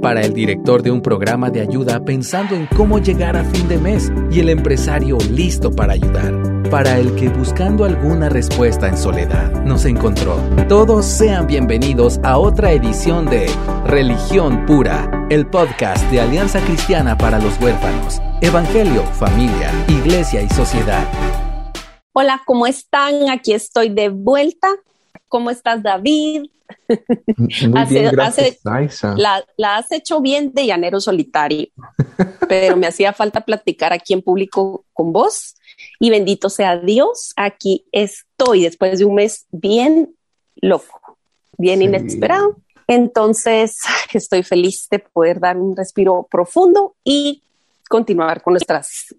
para 0.00 0.22
el 0.22 0.32
director 0.32 0.82
de 0.82 0.90
un 0.90 1.00
programa 1.00 1.50
de 1.50 1.60
ayuda 1.60 2.04
pensando 2.04 2.54
en 2.54 2.66
cómo 2.76 2.98
llegar 2.98 3.36
a 3.36 3.44
fin 3.44 3.68
de 3.68 3.78
mes 3.78 4.12
y 4.30 4.40
el 4.40 4.48
empresario 4.48 5.18
listo 5.30 5.70
para 5.70 5.94
ayudar, 5.94 6.62
para 6.70 6.98
el 6.98 7.14
que 7.14 7.28
buscando 7.28 7.84
alguna 7.84 8.28
respuesta 8.28 8.88
en 8.88 8.96
soledad 8.96 9.64
nos 9.64 9.84
encontró. 9.84 10.36
Todos 10.68 11.06
sean 11.06 11.46
bienvenidos 11.46 12.18
a 12.22 12.38
otra 12.38 12.72
edición 12.72 13.26
de 13.26 13.46
Religión 13.86 14.66
Pura, 14.66 15.26
el 15.30 15.46
podcast 15.46 16.04
de 16.10 16.20
Alianza 16.20 16.60
Cristiana 16.60 17.16
para 17.16 17.38
los 17.38 17.60
Huérfanos, 17.60 18.20
Evangelio, 18.40 19.02
Familia, 19.04 19.70
Iglesia 19.88 20.42
y 20.42 20.48
Sociedad. 20.50 21.06
Hola, 22.12 22.40
¿cómo 22.46 22.66
están? 22.66 23.28
Aquí 23.30 23.52
estoy 23.52 23.90
de 23.90 24.08
vuelta. 24.08 24.68
¿Cómo 25.28 25.50
estás, 25.50 25.82
David? 25.82 26.46
Muy 26.88 27.84
bien, 27.88 28.10
gracias, 28.12 28.58
la, 29.16 29.76
has 29.76 29.92
hecho 29.92 30.20
bien 30.20 30.52
de 30.52 30.66
llanero 30.66 31.00
solitario, 31.00 31.68
pero 32.48 32.76
me 32.76 32.86
hacía 32.86 33.12
falta 33.12 33.42
platicar 33.42 33.92
aquí 33.92 34.12
en 34.12 34.22
público 34.22 34.84
con 34.92 35.12
vos 35.12 35.54
y 36.00 36.10
bendito 36.10 36.48
sea 36.48 36.78
Dios, 36.78 37.32
aquí 37.36 37.86
estoy 37.92 38.62
después 38.62 38.98
de 38.98 39.04
un 39.04 39.16
mes 39.16 39.46
bien 39.50 40.14
loco, 40.56 41.18
bien 41.56 41.82
inesperado. 41.82 42.56
Entonces 42.86 43.78
estoy 44.12 44.42
feliz 44.42 44.88
de 44.90 44.98
poder 44.98 45.40
dar 45.40 45.56
un 45.56 45.76
respiro 45.76 46.26
profundo 46.30 46.96
y 47.04 47.42
continuar 47.88 48.42
con 48.42 48.54
nuestras 48.54 49.14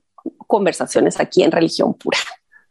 conversaciones 0.47 1.20
aquí 1.20 1.44
en 1.44 1.52
Religión 1.52 1.94
Pura. 1.94 2.17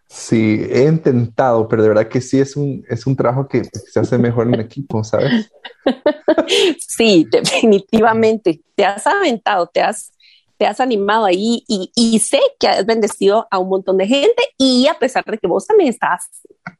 Sí, 0.09 0.67
he 0.70 0.84
intentado, 0.84 1.69
pero 1.69 1.83
de 1.83 1.89
verdad 1.89 2.09
que 2.09 2.23
sí 2.23 2.41
es 2.41 2.56
un, 2.56 2.83
es 2.89 3.06
un 3.06 3.14
trabajo 3.14 3.47
que 3.47 3.64
se 3.64 4.01
hace 4.01 4.17
mejor 4.17 4.47
en 4.47 4.59
equipo, 4.59 5.05
¿sabes? 5.05 5.50
sí, 6.78 7.27
definitivamente. 7.31 8.62
Te 8.75 8.87
has 8.87 9.06
aventado, 9.06 9.67
te 9.67 9.83
has, 9.83 10.12
te 10.56 10.67
has 10.67 10.81
animado 10.81 11.27
ahí 11.27 11.62
y, 11.69 11.92
y, 11.95 12.19
sé 12.20 12.41
que 12.59 12.69
has 12.69 12.87
bendecido 12.87 13.47
a 13.50 13.59
un 13.59 13.69
montón 13.69 13.98
de 13.98 14.06
gente 14.06 14.42
y 14.56 14.87
a 14.87 14.95
pesar 14.95 15.25
de 15.27 15.37
que 15.37 15.47
vos 15.47 15.67
también 15.67 15.91
estás 15.91 16.31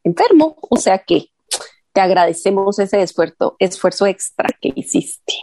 enfermo, 0.05 0.57
o 0.63 0.77
sea 0.79 0.99
que 0.99 1.27
te 1.93 2.01
agradecemos 2.01 2.79
ese 2.79 3.03
esfuerzo, 3.03 3.57
esfuerzo 3.59 4.07
extra 4.07 4.49
que 4.59 4.73
hiciste. 4.75 5.35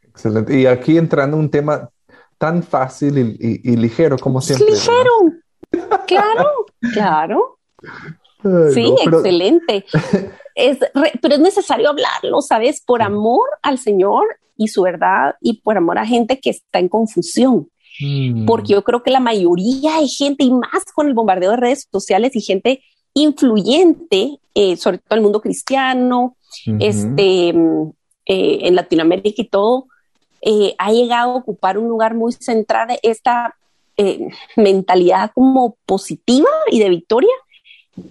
Excelente. 0.00 0.58
Y 0.58 0.66
aquí 0.66 0.96
entrando 0.96 1.36
un 1.36 1.50
tema 1.50 1.90
tan 2.38 2.62
fácil 2.62 3.36
y, 3.38 3.76
ligero 3.76 4.16
como 4.18 4.40
siempre. 4.40 4.70
Ligero. 4.70 5.10
Claro, 6.06 6.66
claro. 6.92 7.58
sí, 8.72 8.94
excelente. 9.04 9.84
Es 10.54 10.78
pero 11.22 11.36
es 11.36 11.40
necesario 11.40 11.88
hablarlo, 11.88 12.42
¿sabes? 12.42 12.82
Por 12.84 13.00
amor 13.00 13.48
al 13.62 13.78
Señor 13.78 14.26
y 14.58 14.68
su 14.68 14.82
verdad 14.82 15.34
y 15.40 15.62
por 15.62 15.78
amor 15.78 15.98
a 15.98 16.04
gente 16.04 16.40
que 16.40 16.50
está 16.50 16.78
en 16.78 16.90
confusión. 16.90 17.70
Mm. 18.00 18.44
Porque 18.44 18.74
yo 18.74 18.84
creo 18.84 19.02
que 19.02 19.10
la 19.10 19.20
mayoría 19.20 20.00
de 20.00 20.08
gente, 20.08 20.44
y 20.44 20.50
más 20.50 20.84
con 20.94 21.06
el 21.06 21.14
bombardeo 21.14 21.52
de 21.52 21.56
redes 21.56 21.88
sociales 21.90 22.36
y 22.36 22.42
gente 22.42 22.82
influyente, 23.14 24.40
eh, 24.54 24.76
sobre 24.76 24.98
todo 24.98 25.16
el 25.16 25.22
mundo 25.22 25.40
cristiano, 25.40 26.36
este, 26.78 27.48
eh, 27.48 27.54
en 28.26 28.74
Latinoamérica 28.74 29.42
y 29.42 29.48
todo, 29.48 29.86
eh, 30.42 30.74
ha 30.78 30.92
llegado 30.92 31.32
a 31.32 31.36
ocupar 31.36 31.78
un 31.78 31.88
lugar 31.88 32.14
muy 32.14 32.32
central 32.32 32.88
esta 33.02 33.54
eh, 33.96 34.28
mentalidad 34.56 35.30
como 35.34 35.76
positiva 35.86 36.48
y 36.70 36.78
de 36.78 36.88
victoria, 36.88 37.34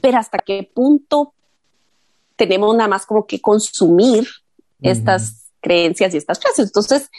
pero 0.01 0.17
hasta 0.17 0.37
qué 0.37 0.69
punto 0.73 1.33
tenemos 2.35 2.75
nada 2.75 2.87
más 2.87 3.05
como 3.05 3.25
que 3.25 3.39
consumir 3.41 4.27
estas 4.81 5.49
creencias 5.59 6.13
y 6.13 6.17
estas 6.17 6.39
frases. 6.39 6.67
Entonces, 6.67 7.09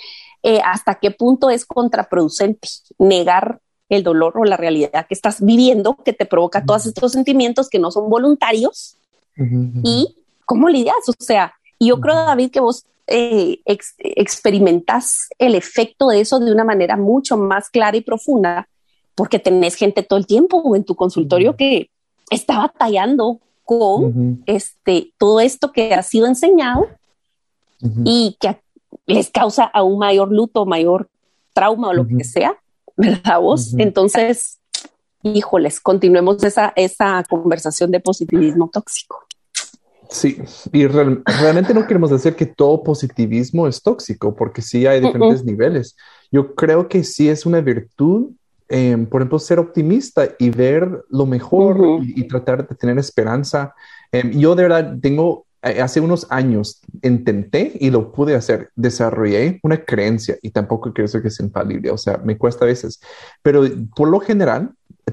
eh, 0.42 0.60
hasta 0.64 0.96
qué 0.96 1.10
punto 1.10 1.50
es 1.50 1.64
contraproducente 1.64 2.68
negar 2.98 3.60
el 3.88 4.02
dolor 4.02 4.38
o 4.38 4.44
la 4.44 4.56
realidad 4.56 5.06
que 5.06 5.14
estás 5.14 5.44
viviendo 5.44 5.96
que 6.04 6.12
te 6.12 6.26
provoca 6.26 6.64
todos 6.64 6.86
estos 6.86 7.12
sentimientos 7.12 7.68
que 7.68 7.78
no 7.78 7.90
son 7.90 8.08
voluntarios 8.08 8.96
y 9.36 10.16
cómo 10.44 10.68
lidias. 10.68 10.96
O 11.08 11.14
sea, 11.18 11.54
yo 11.78 12.00
creo, 12.00 12.14
David, 12.14 12.50
que 12.50 12.60
vos 12.60 12.86
eh, 13.06 13.60
experimentas 13.66 15.28
el 15.38 15.54
efecto 15.54 16.08
de 16.08 16.20
eso 16.20 16.38
de 16.38 16.52
una 16.52 16.64
manera 16.64 16.96
mucho 16.96 17.36
más 17.36 17.68
clara 17.68 17.96
y 17.96 18.00
profunda, 18.02 18.68
porque 19.14 19.38
tenés 19.38 19.74
gente 19.74 20.02
todo 20.02 20.18
el 20.18 20.26
tiempo 20.26 20.74
en 20.76 20.84
tu 20.84 20.94
consultorio 20.94 21.56
que 21.56 21.90
está 22.30 22.58
batallando 22.58 23.40
con 23.64 24.42
este, 24.46 25.12
todo 25.18 25.40
esto 25.40 25.72
que 25.72 25.94
ha 25.94 26.02
sido 26.02 26.26
enseñado 26.26 26.88
y 28.04 28.36
que 28.40 28.60
les 29.06 29.30
causa 29.30 29.64
aún 29.64 29.98
mayor 29.98 30.30
luto, 30.32 30.66
mayor 30.66 31.08
trauma 31.52 31.88
o 31.88 31.92
lo 31.92 32.06
que 32.06 32.24
sea, 32.24 32.56
¿verdad 32.96 33.40
vos? 33.40 33.74
Entonces, 33.78 34.60
híjoles, 35.22 35.80
continuemos 35.80 36.42
esa, 36.44 36.72
esa 36.76 37.24
conversación 37.28 37.90
de 37.90 38.00
positivismo 38.00 38.70
tóxico. 38.72 39.24
Sí, 40.12 40.36
y 40.72 40.86
realmente 40.86 41.72
no 41.72 41.86
queremos 41.86 42.10
decir 42.10 42.36
que 42.36 42.44
todo 42.44 42.82
positivismo 42.82 43.66
es 43.66 43.82
tóxico, 43.82 44.36
porque 44.36 44.60
sí 44.60 44.86
hay 44.86 45.00
diferentes 45.00 45.42
niveles. 45.42 45.96
Yo 46.30 46.54
creo 46.54 46.86
que 46.86 47.02
sí 47.02 47.30
es 47.30 47.46
una 47.46 47.62
virtud, 47.62 48.32
em, 48.68 49.06
por 49.06 49.22
ejemplo, 49.22 49.38
ser 49.38 49.58
optimista 49.58 50.28
y 50.38 50.50
ver 50.50 51.02
lo 51.08 51.24
mejor 51.24 52.02
y, 52.02 52.28
tratar 52.28 52.68
de 52.68 52.74
tener 52.74 52.98
esperanza. 52.98 53.74
Em, 54.12 54.32
yo 54.32 54.54
de 54.54 54.64
verdad 54.64 54.98
tengo, 55.00 55.46
eh, 55.62 55.80
hace 55.80 56.00
unos 56.00 56.26
años 56.28 56.82
intenté 57.02 57.72
y 57.80 57.90
lo 57.90 58.12
pude 58.12 58.34
hacer, 58.34 58.70
desarrollé 58.76 59.60
una 59.62 59.82
creencia 59.82 60.36
y 60.42 60.50
tampoco 60.50 60.92
creo 60.92 61.08
que 61.08 61.28
es 61.28 61.40
infalible, 61.40 61.90
o 61.90 61.98
sea, 61.98 62.18
me 62.18 62.36
cuesta 62.36 62.66
a 62.66 62.68
veces, 62.68 63.00
pero 63.42 63.64
por 63.96 64.08
lo 64.08 64.20
general 64.20 64.72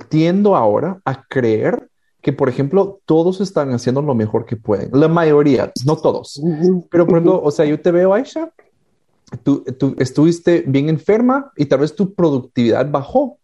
tiendo 0.10 0.56
ahora 0.56 1.00
a 1.06 1.24
creer 1.24 1.89
que, 2.22 2.34
por 2.34 2.50
ejemplo, 2.50 3.00
todos 3.06 3.40
están 3.42 3.72
haciendo 3.72 4.02
lo 4.02 4.14
mejor 4.14 4.46
que 4.46 4.58
pueden. 4.58 4.90
La 4.94 5.08
mayoría, 5.08 5.72
no 5.86 5.96
todos. 5.96 6.42
Pero, 6.90 7.06
por 7.06 7.18
ejemplo, 7.18 7.42
o 7.42 7.52
sea, 7.52 7.66
yo 7.66 7.80
te 7.80 7.92
veo, 7.92 8.14
Aisha, 8.14 8.52
tú, 9.44 9.64
tú 9.78 9.96
estuviste 10.00 10.64
bien 10.68 10.90
enferma 10.90 11.52
y 11.56 11.66
tal 11.66 11.80
vez 11.80 11.96
tu 11.96 12.14
productividad 12.14 12.90
bajó. 12.90 13.38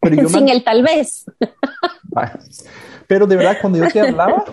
Pero 0.00 0.28
Sin 0.28 0.48
el 0.48 0.62
tal 0.62 0.82
vez. 0.82 1.24
Pero 3.06 3.26
de 3.26 3.36
verdad, 3.36 3.58
cuando 3.60 3.78
yo 3.78 3.90
te 3.90 4.00
hablaba, 4.00 4.44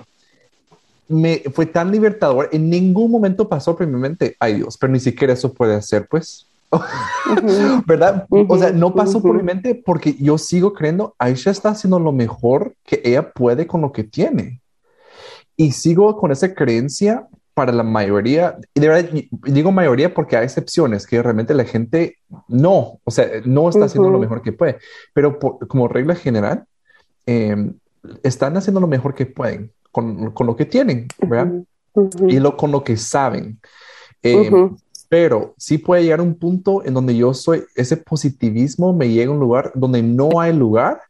me 1.08 1.44
fue 1.54 1.66
tan 1.66 1.92
libertador. 1.92 2.50
En 2.52 2.70
ningún 2.70 3.12
momento 3.12 3.48
pasó 3.48 3.76
por 3.76 3.88
mi 3.88 4.00
mente, 4.00 4.36
ay 4.40 4.56
Dios, 4.56 4.78
pero 4.78 4.92
ni 4.92 5.00
siquiera 5.00 5.34
eso 5.34 5.54
puede 5.54 5.76
hacer, 5.76 6.08
pues. 6.08 6.47
¿Verdad? 7.86 8.28
O 8.30 8.58
sea, 8.58 8.72
no 8.72 8.94
pasó 8.94 9.22
por 9.22 9.36
mi 9.36 9.44
mente 9.44 9.76
porque 9.76 10.16
yo 10.20 10.38
sigo 10.38 10.74
creyendo, 10.74 11.16
Aisha 11.18 11.52
está 11.52 11.70
haciendo 11.70 12.00
lo 12.00 12.12
mejor 12.12 12.76
que 12.84 13.02
ella 13.04 13.32
puede 13.32 13.68
con 13.68 13.82
lo 13.82 13.92
que 13.92 14.04
tiene. 14.04 14.62
Y 15.56 15.72
sigo 15.72 16.18
con 16.18 16.32
esa 16.32 16.54
creencia 16.54 17.28
para 17.54 17.72
la 17.72 17.82
mayoría, 17.82 18.56
y 18.76 18.80
de 18.80 18.88
verdad 18.88 19.10
digo 19.48 19.72
mayoría 19.72 20.14
porque 20.14 20.38
hay 20.38 20.44
excepciones 20.44 21.08
que 21.08 21.24
realmente 21.24 21.56
la 21.56 21.64
gente 21.64 22.18
no, 22.48 23.00
o 23.04 23.10
sea, 23.10 23.26
no 23.46 23.68
está 23.68 23.86
haciendo 23.86 24.12
lo 24.12 24.20
mejor 24.20 24.44
que 24.44 24.52
puede, 24.52 24.78
pero 25.12 25.40
como 25.40 25.88
regla 25.88 26.14
general, 26.14 26.66
em, 27.26 27.74
están 28.22 28.56
haciendo 28.58 28.80
lo 28.80 28.86
mejor 28.86 29.16
que 29.16 29.26
pueden 29.26 29.72
con, 29.92 30.30
con 30.34 30.46
lo 30.46 30.56
que 30.56 30.66
tienen, 30.66 31.08
¿verdad? 31.20 31.52
Y 32.28 32.40
lo, 32.40 32.56
con 32.56 32.72
lo 32.72 32.84
que 32.84 32.96
saben. 32.96 33.60
Em, 34.22 34.76
pero 35.10 35.54
sí 35.58 35.78
puede 35.78 36.04
llegar 36.04 36.20
a 36.20 36.24
un 36.24 36.36
punto 36.36 36.84
en 36.86 36.94
donde 36.94 37.16
yo 37.16 37.34
soy, 37.34 37.64
ese 37.76 37.98
positivismo 37.98 38.94
me 38.94 39.10
llega 39.10 39.30
a 39.30 39.34
un 39.34 39.40
lugar 39.40 39.72
donde 39.74 40.04
no 40.04 40.40
hay 40.40 40.54
lugar 40.54 41.02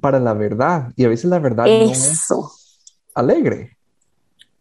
para 0.00 0.18
la 0.18 0.34
verdad 0.34 0.92
y 0.96 1.04
a 1.04 1.08
veces 1.08 1.26
la 1.26 1.38
verdad 1.38 1.66
no 1.66 1.90
es 1.90 2.28
alegre. 3.14 3.76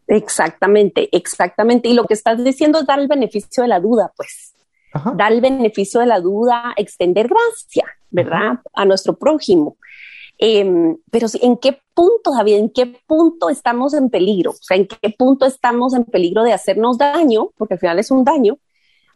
Exactamente, 0.08 1.10
exactamente. 1.16 1.88
Y 1.88 1.94
lo 1.94 2.06
que 2.06 2.14
estás 2.14 2.44
diciendo 2.44 2.80
es 2.80 2.86
dar 2.86 3.00
el 3.00 3.08
beneficio 3.08 3.64
de 3.64 3.70
la 3.70 3.80
duda, 3.80 4.12
pues. 4.16 4.54
Dar 5.16 5.32
el 5.32 5.40
beneficio 5.40 6.02
de 6.02 6.06
la 6.06 6.20
duda, 6.20 6.74
extender 6.76 7.30
gracia, 7.30 7.86
¿verdad? 8.10 8.60
A 8.74 8.84
nuestro 8.84 9.16
prójimo. 9.16 9.78
Em, 10.44 10.98
pero 11.12 11.28
¿en 11.40 11.56
qué 11.58 11.80
punto, 11.94 12.32
David? 12.32 12.56
¿En 12.56 12.70
qué 12.72 12.88
punto 13.06 13.50
estamos 13.50 13.94
en 13.94 14.10
peligro? 14.10 14.52
O 14.52 14.56
sea, 14.60 14.76
¿en 14.76 14.88
qué 14.88 15.12
punto 15.12 15.46
estamos 15.46 15.94
en 15.94 16.04
peligro 16.04 16.42
de 16.42 16.52
hacernos 16.52 16.98
daño? 16.98 17.52
Porque 17.60 17.76
al 17.76 17.80
final 17.80 18.00
es 18.00 18.10
un 18.10 18.24
daño 18.24 18.58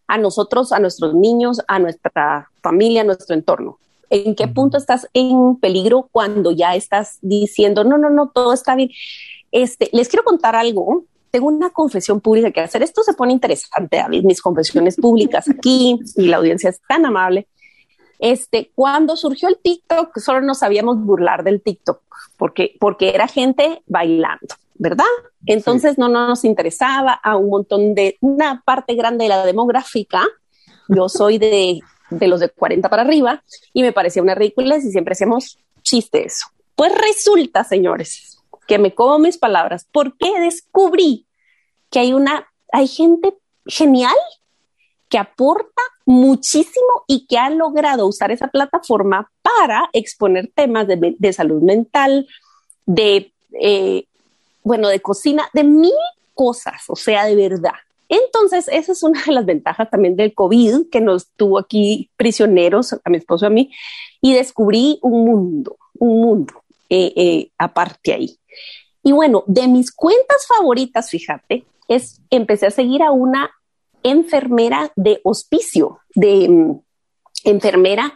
a 0.07 0.19
nosotros, 0.19 0.71
a 0.71 0.77
nuestros 0.77 1.15
niños, 1.15 1.61
a 1.67 1.79
nuestra 1.79 2.51
familia, 2.61 3.01
a 3.01 3.05
nuestro 3.05 3.33
entorno. 3.33 3.79
¿En 4.11 4.35
qué 4.35 4.47
punto 4.47 4.77
estás 4.77 5.09
en 5.13 5.55
peligro 5.55 6.09
cuando 6.11 6.51
ya 6.51 6.75
estás 6.75 7.17
diciendo, 7.23 7.83
no, 7.83 7.97
no, 7.97 8.11
no, 8.11 8.29
todo 8.29 8.53
está 8.53 8.75
bien? 8.75 8.91
Este, 9.51 9.89
les 9.93 10.07
quiero 10.07 10.23
contar 10.23 10.55
algo. 10.55 11.05
tengo 11.31 11.47
una 11.47 11.71
confesión 11.71 12.21
pública 12.21 12.51
que 12.51 12.61
hacer. 12.61 12.83
Esto 12.83 13.01
se 13.01 13.15
pone 13.15 13.33
interesante, 13.33 13.97
David, 13.97 14.25
mis 14.25 14.43
confesiones 14.43 14.95
públicas 14.95 15.49
aquí 15.49 15.99
y 16.17 16.27
la 16.27 16.37
audiencia 16.37 16.69
es 16.69 16.79
tan 16.87 17.03
amable. 17.03 17.47
Este, 18.25 18.71
cuando 18.73 19.15
surgió 19.17 19.49
el 19.49 19.59
TikTok, 19.59 20.17
solo 20.17 20.41
nos 20.41 20.57
sabíamos 20.57 20.99
burlar 20.99 21.43
del 21.43 21.61
TikTok 21.61 22.01
porque, 22.37 22.75
porque 22.79 23.09
era 23.09 23.27
gente 23.27 23.83
bailando, 23.85 24.55
¿verdad? 24.73 25.05
Entonces 25.45 25.99
no, 25.99 26.09
no 26.09 26.27
nos 26.29 26.43
interesaba 26.43 27.13
a 27.13 27.37
un 27.37 27.51
montón 27.51 27.93
de, 27.93 28.17
una 28.21 28.63
parte 28.65 28.95
grande 28.95 29.25
de 29.25 29.29
la 29.29 29.45
demográfica. 29.45 30.25
Yo 30.87 31.07
soy 31.07 31.37
de, 31.37 31.81
de 32.09 32.27
los 32.27 32.39
de 32.39 32.49
40 32.49 32.89
para 32.89 33.03
arriba 33.03 33.43
y 33.73 33.83
me 33.83 33.93
parecía 33.93 34.23
una 34.23 34.33
ridícula 34.33 34.77
y 34.77 34.81
siempre 34.81 35.11
hacíamos 35.11 35.59
chiste 35.83 36.25
eso. 36.25 36.47
Pues 36.75 36.93
resulta, 36.97 37.63
señores, 37.63 38.39
que 38.65 38.79
me 38.79 38.95
como 38.95 39.19
mis 39.19 39.37
palabras 39.37 39.87
porque 39.91 40.39
descubrí 40.39 41.27
que 41.91 41.99
hay 41.99 42.13
una, 42.13 42.47
hay 42.71 42.87
gente 42.87 43.37
genial 43.67 44.15
que 45.15 45.19
aporta 45.19 45.81
muchísimo 46.05 47.05
y 47.07 47.25
que 47.25 47.37
ha 47.37 47.49
logrado 47.49 48.05
usar 48.05 48.31
esa 48.31 48.49
plataforma 48.49 49.31
para 49.41 49.89
exponer 49.93 50.51
temas 50.53 50.87
de, 50.89 51.31
salud 51.31 51.61
mental, 51.61 52.27
de, 52.85 53.31
eh, 53.61 54.07
bueno, 54.61 54.89
de 54.89 54.99
cocina, 54.99 55.47
de 55.53 55.63
mil 55.63 55.93
cosas, 56.33 56.83
o 56.89 56.97
sea, 56.97 57.23
de 57.23 57.35
verdad. 57.37 57.75
Entonces, 58.09 58.67
esa 58.67 58.91
es 58.91 59.03
una 59.03 59.23
de 59.23 59.31
las 59.31 59.45
ventajas 59.45 59.89
también 59.89 60.17
del 60.17 60.33
COVID 60.33 60.89
que 60.91 60.99
nos 60.99 61.29
tuvo 61.37 61.59
aquí 61.59 62.09
prisioneros, 62.17 62.91
a 62.91 63.09
mi 63.09 63.15
esposo 63.15 63.45
y 63.45 63.47
a 63.47 63.51
mí, 63.51 63.71
y 64.19 64.33
descubrí 64.33 64.99
un 65.01 65.23
mundo, 65.23 65.77
un 65.97 66.19
mundo 66.19 66.61
eh, 66.89 67.13
eh, 67.15 67.51
aparte 67.57 68.11
ahí. 68.11 68.37
Y 69.01 69.13
bueno, 69.13 69.45
de 69.47 69.69
mis 69.69 69.93
cuentas 69.93 70.45
favoritas, 70.45 71.09
fíjate, 71.09 71.63
es 71.87 72.19
empecé 72.29 72.65
a 72.65 72.71
seguir 72.71 73.01
a 73.01 73.11
una 73.11 73.49
enfermera 74.05 74.91
de 74.95 75.19
hospicio, 75.23 75.99
de 76.13 76.47
mm, 76.47 76.79
enfermera, 77.43 78.13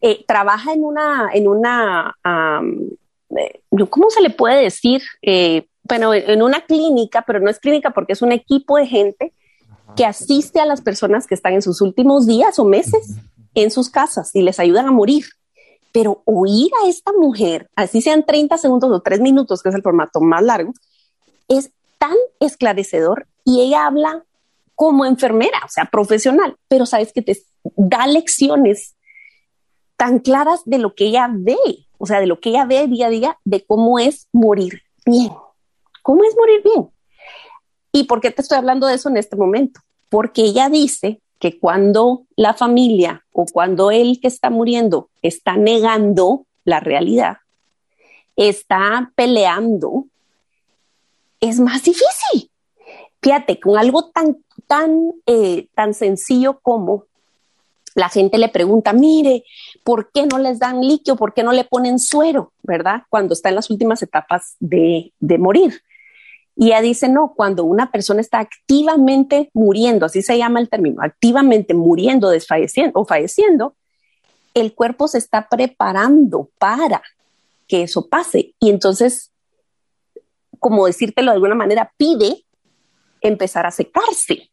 eh, 0.00 0.24
trabaja 0.26 0.72
en 0.72 0.84
una, 0.84 1.30
en 1.32 1.48
una, 1.48 2.14
eh, 2.24 3.60
¿cómo 3.88 4.10
se 4.10 4.20
le 4.20 4.30
puede 4.30 4.62
decir? 4.62 5.02
Eh, 5.22 5.66
bueno, 5.82 6.12
en 6.12 6.42
una 6.42 6.62
clínica, 6.62 7.24
pero 7.26 7.40
no 7.40 7.50
es 7.50 7.58
clínica 7.58 7.90
porque 7.90 8.12
es 8.12 8.22
un 8.22 8.32
equipo 8.32 8.76
de 8.76 8.86
gente 8.86 9.32
que 9.96 10.04
asiste 10.04 10.60
a 10.60 10.66
las 10.66 10.82
personas 10.82 11.26
que 11.26 11.34
están 11.34 11.54
en 11.54 11.62
sus 11.62 11.80
últimos 11.80 12.26
días 12.26 12.58
o 12.58 12.64
meses 12.64 13.16
en 13.54 13.70
sus 13.70 13.88
casas 13.88 14.34
y 14.34 14.42
les 14.42 14.60
ayudan 14.60 14.86
a 14.86 14.92
morir. 14.92 15.24
Pero 15.92 16.22
oír 16.26 16.70
a 16.84 16.88
esta 16.88 17.12
mujer, 17.12 17.70
así 17.74 18.02
sean 18.02 18.26
30 18.26 18.58
segundos 18.58 18.90
o 18.90 19.00
3 19.00 19.20
minutos, 19.20 19.62
que 19.62 19.70
es 19.70 19.74
el 19.74 19.82
formato 19.82 20.20
más 20.20 20.42
largo, 20.42 20.72
es 21.48 21.70
tan 21.96 22.16
esclarecedor 22.40 23.26
y 23.44 23.62
ella 23.62 23.86
habla 23.86 24.24
como 24.78 25.04
enfermera, 25.04 25.58
o 25.64 25.68
sea, 25.68 25.86
profesional, 25.86 26.56
pero 26.68 26.86
sabes 26.86 27.12
que 27.12 27.20
te 27.20 27.36
da 27.74 28.06
lecciones 28.06 28.94
tan 29.96 30.20
claras 30.20 30.60
de 30.66 30.78
lo 30.78 30.94
que 30.94 31.06
ella 31.06 31.28
ve, 31.32 31.56
o 31.98 32.06
sea, 32.06 32.20
de 32.20 32.28
lo 32.28 32.38
que 32.38 32.50
ella 32.50 32.64
ve 32.64 32.86
día 32.86 33.08
a 33.08 33.10
día, 33.10 33.38
de 33.44 33.66
cómo 33.66 33.98
es 33.98 34.28
morir 34.30 34.82
bien, 35.04 35.32
cómo 36.04 36.22
es 36.22 36.36
morir 36.36 36.62
bien. 36.62 36.90
¿Y 37.90 38.04
por 38.04 38.20
qué 38.20 38.30
te 38.30 38.40
estoy 38.40 38.56
hablando 38.56 38.86
de 38.86 38.94
eso 38.94 39.08
en 39.08 39.16
este 39.16 39.34
momento? 39.34 39.80
Porque 40.08 40.42
ella 40.42 40.68
dice 40.68 41.20
que 41.40 41.58
cuando 41.58 42.26
la 42.36 42.54
familia 42.54 43.26
o 43.32 43.46
cuando 43.46 43.90
él 43.90 44.20
que 44.22 44.28
está 44.28 44.48
muriendo 44.48 45.10
está 45.22 45.56
negando 45.56 46.46
la 46.64 46.78
realidad, 46.78 47.38
está 48.36 49.10
peleando, 49.16 50.04
es 51.40 51.58
más 51.58 51.82
difícil. 51.82 52.48
Fíjate, 53.20 53.58
con 53.58 53.76
algo 53.76 54.10
tan 54.10 54.36
tan, 54.68 55.12
eh, 55.26 55.68
tan 55.74 55.94
sencillo 55.94 56.60
como 56.60 57.06
la 57.94 58.08
gente 58.08 58.38
le 58.38 58.48
pregunta, 58.48 58.92
mire, 58.92 59.42
¿por 59.82 60.12
qué 60.12 60.26
no 60.26 60.38
les 60.38 60.60
dan 60.60 60.80
líquido? 60.82 61.16
¿Por 61.16 61.34
qué 61.34 61.42
no 61.42 61.52
le 61.52 61.64
ponen 61.64 61.98
suero? 61.98 62.52
¿Verdad? 62.62 63.02
Cuando 63.08 63.34
está 63.34 63.48
en 63.48 63.56
las 63.56 63.70
últimas 63.70 64.02
etapas 64.02 64.54
de, 64.60 65.12
de 65.18 65.38
morir. 65.38 65.82
Y 66.54 66.68
ella 66.68 66.80
dice, 66.80 67.08
no, 67.08 67.34
cuando 67.36 67.64
una 67.64 67.90
persona 67.90 68.20
está 68.20 68.38
activamente 68.38 69.50
muriendo, 69.52 70.06
así 70.06 70.22
se 70.22 70.38
llama 70.38 70.60
el 70.60 70.68
término, 70.68 71.02
activamente 71.02 71.74
muriendo, 71.74 72.30
desfalleciendo 72.30 73.00
o 73.00 73.04
falleciendo, 73.04 73.74
el 74.54 74.74
cuerpo 74.74 75.08
se 75.08 75.18
está 75.18 75.48
preparando 75.48 76.50
para 76.58 77.02
que 77.66 77.82
eso 77.82 78.08
pase. 78.08 78.54
Y 78.58 78.70
entonces, 78.70 79.32
como 80.58 80.86
decírtelo 80.86 81.30
de 81.30 81.36
alguna 81.36 81.54
manera, 81.54 81.92
pide 81.96 82.44
empezar 83.20 83.66
a 83.66 83.70
secarse. 83.70 84.50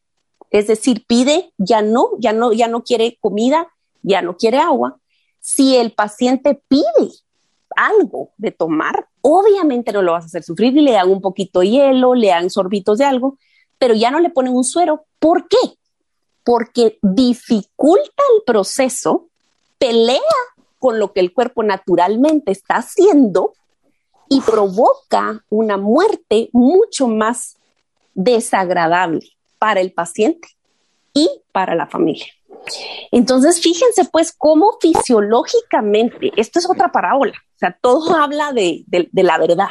Es 0.56 0.68
decir, 0.68 1.04
pide, 1.06 1.52
ya 1.58 1.82
no, 1.82 2.12
ya 2.18 2.32
no, 2.32 2.54
ya 2.54 2.70
no 2.70 2.82
quiere 2.82 3.18
comida, 3.20 3.68
ya 4.04 4.22
no 4.22 4.38
quiere 4.38 4.58
agua. 4.58 5.02
Si 5.42 5.76
el 5.76 5.92
paciente 5.92 6.62
pide 6.70 7.12
algo 7.76 8.30
de 8.38 8.52
tomar, 8.52 9.10
obviamente 9.20 9.92
no 9.92 10.02
lo 10.02 10.14
vas 10.14 10.24
a 10.24 10.28
hacer 10.28 10.44
sufrir 10.44 10.78
y 10.78 10.80
le 10.80 10.94
dan 10.94 11.10
un 11.10 11.20
poquito 11.20 11.60
de 11.60 11.72
hielo, 11.72 12.16
le 12.16 12.30
dan 12.30 12.50
sorbitos 12.50 13.00
de 13.00 13.04
algo, 13.04 13.38
pero 13.78 13.96
ya 13.96 14.12
no 14.12 14.22
le 14.22 14.30
ponen 14.30 14.56
un 14.56 14.64
suero. 14.64 15.04
¿Por 15.20 15.50
qué? 15.50 15.58
Porque 16.46 17.00
dificulta 17.02 18.24
el 18.34 18.44
proceso, 18.46 19.28
pelea 19.78 20.22
con 20.80 21.00
lo 21.00 21.12
que 21.12 21.20
el 21.20 21.34
cuerpo 21.34 21.64
naturalmente 21.64 22.54
está 22.54 22.76
haciendo 22.76 23.52
y 24.30 24.40
provoca 24.40 25.44
una 25.50 25.76
muerte 25.76 26.50
mucho 26.54 27.10
más 27.10 27.58
desagradable 28.14 29.35
para 29.58 29.82
el 29.82 29.92
paciente 29.92 30.48
y 31.14 31.30
para 31.52 31.76
la 31.76 31.88
familia. 31.88 32.28
Entonces, 33.12 33.62
fíjense 33.62 34.06
pues 34.12 34.34
cómo 34.38 34.78
fisiológicamente, 34.82 36.32
esto 36.36 36.60
es 36.60 36.70
otra 36.70 36.92
parábola, 36.92 37.34
o 37.34 37.58
sea, 37.58 37.78
todo 37.80 38.16
habla 38.22 38.52
de, 38.52 38.86
la 39.14 39.38
verdad. 39.38 39.70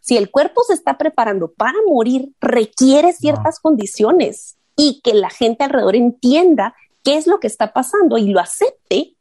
Si 0.00 0.16
el 0.16 0.30
cuerpo 0.30 0.62
se 0.64 0.74
está 0.74 0.96
preparando 0.96 1.52
para 1.52 1.76
morir, 1.86 2.30
requiere 2.40 3.12
ciertas 3.12 3.60
condiciones 3.60 4.56
y 4.76 5.00
que 5.02 5.12
la 5.12 5.28
gente 5.28 5.64
alrededor 5.64 5.94
entienda 5.94 6.74
qué 7.02 7.16
es 7.16 7.26
lo 7.26 7.38
que 7.38 7.46
está 7.46 7.72
pasando 7.72 8.16
y 8.16 8.28
lo 8.28 8.40
acepte 8.40 9.14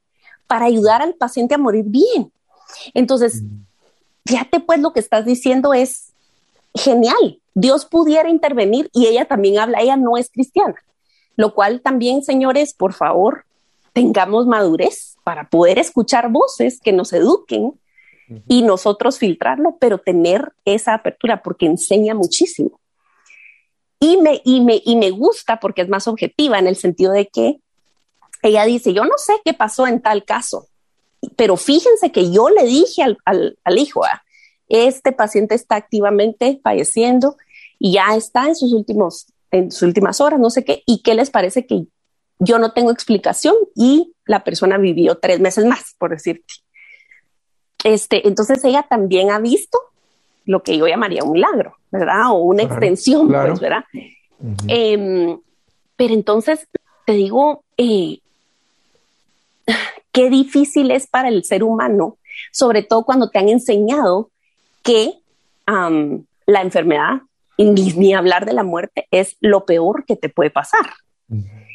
para 0.47 0.65
ayudar 0.65 1.01
al 1.01 1.15
paciente 1.15 1.55
a 1.55 1.57
morir 1.57 1.85
bien. 1.87 2.31
Entonces, 2.93 3.41
mm. 3.41 3.65
fíjate 4.25 4.59
pues 4.61 4.79
lo 4.79 4.93
que 4.93 5.01
estás 5.01 5.25
diciendo 5.25 5.73
es 5.73 6.08
genial. 6.73 7.41
Dios 7.53 7.85
pudiera 7.85 8.29
intervenir 8.29 8.89
y 8.93 9.07
ella 9.07 9.25
también 9.25 9.59
habla, 9.59 9.81
ella 9.81 9.97
no 9.97 10.17
es 10.17 10.29
cristiana, 10.29 10.75
lo 11.35 11.53
cual 11.53 11.81
también, 11.81 12.23
señores, 12.23 12.73
por 12.73 12.93
favor, 12.93 13.45
tengamos 13.93 14.45
madurez 14.45 15.17
para 15.23 15.49
poder 15.49 15.79
escuchar 15.79 16.29
voces 16.29 16.79
que 16.79 16.93
nos 16.93 17.11
eduquen 17.13 17.73
y 18.47 18.61
nosotros 18.61 19.17
filtrarlo, 19.17 19.77
pero 19.79 19.97
tener 19.97 20.53
esa 20.63 20.93
apertura 20.93 21.41
porque 21.41 21.65
enseña 21.65 22.13
muchísimo. 22.13 22.79
Y 23.99 24.17
me, 24.17 24.41
y, 24.45 24.61
me, 24.61 24.81
y 24.85 24.95
me 24.95 25.09
gusta 25.09 25.59
porque 25.59 25.81
es 25.81 25.89
más 25.89 26.07
objetiva 26.07 26.59
en 26.59 26.67
el 26.67 26.75
sentido 26.75 27.11
de 27.11 27.27
que 27.27 27.59
ella 28.41 28.63
dice, 28.65 28.93
yo 28.93 29.03
no 29.03 29.17
sé 29.17 29.33
qué 29.43 29.53
pasó 29.53 29.87
en 29.87 30.01
tal 30.01 30.23
caso, 30.23 30.67
pero 31.35 31.57
fíjense 31.57 32.11
que 32.11 32.31
yo 32.31 32.49
le 32.49 32.63
dije 32.63 33.03
al, 33.03 33.17
al, 33.63 33.77
hijo, 33.77 34.05
ah, 34.05 34.23
este 34.69 35.11
paciente 35.11 35.55
está 35.55 35.75
activamente 35.75 36.59
falleciendo 36.63 37.35
y 37.79 37.93
ya 37.93 38.15
está 38.15 38.47
en 38.47 38.55
sus 38.55 38.71
últimos, 38.73 39.27
en 39.51 39.71
sus 39.71 39.81
últimas 39.83 40.21
horas, 40.21 40.39
no 40.39 40.49
sé 40.49 40.63
qué, 40.63 40.83
y 40.85 41.01
qué 41.01 41.15
les 41.15 41.29
parece 41.29 41.65
que 41.65 41.85
yo 42.39 42.57
no 42.59 42.71
tengo 42.71 42.91
explicación 42.91 43.55
y 43.75 44.13
la 44.25 44.43
persona 44.43 44.77
vivió 44.77 45.17
tres 45.17 45.39
meses 45.39 45.65
más, 45.65 45.95
por 45.97 46.11
decirte. 46.11 46.53
Este, 47.83 48.27
entonces 48.27 48.63
ella 48.63 48.85
también 48.89 49.31
ha 49.31 49.39
visto 49.39 49.79
lo 50.45 50.63
que 50.63 50.77
yo 50.77 50.87
llamaría 50.87 51.23
un 51.23 51.33
milagro, 51.33 51.75
¿verdad? 51.91 52.31
O 52.31 52.39
una 52.39 52.63
extensión, 52.63 53.27
pues, 53.27 53.59
¿verdad? 53.59 53.83
Em, 54.67 55.39
pero 55.95 56.13
entonces 56.13 56.67
te 57.05 57.13
digo, 57.13 57.63
eh, 57.77 58.19
qué 60.11 60.29
difícil 60.29 60.91
es 60.91 61.07
para 61.07 61.29
el 61.29 61.43
ser 61.43 61.63
humano, 61.63 62.17
sobre 62.51 62.83
todo 62.83 63.03
cuando 63.03 63.29
te 63.29 63.39
han 63.39 63.49
enseñado 63.49 64.31
que 64.83 65.13
la 65.55 66.61
enfermedad, 66.61 67.21
ni, 67.57 68.13
hablar 68.13 68.45
de 68.45 68.53
la 68.53 68.63
muerte, 68.63 69.07
es 69.11 69.37
lo 69.39 69.65
peor 69.65 70.05
que 70.05 70.15
te 70.15 70.29
puede 70.29 70.49
pasar. 70.49 70.93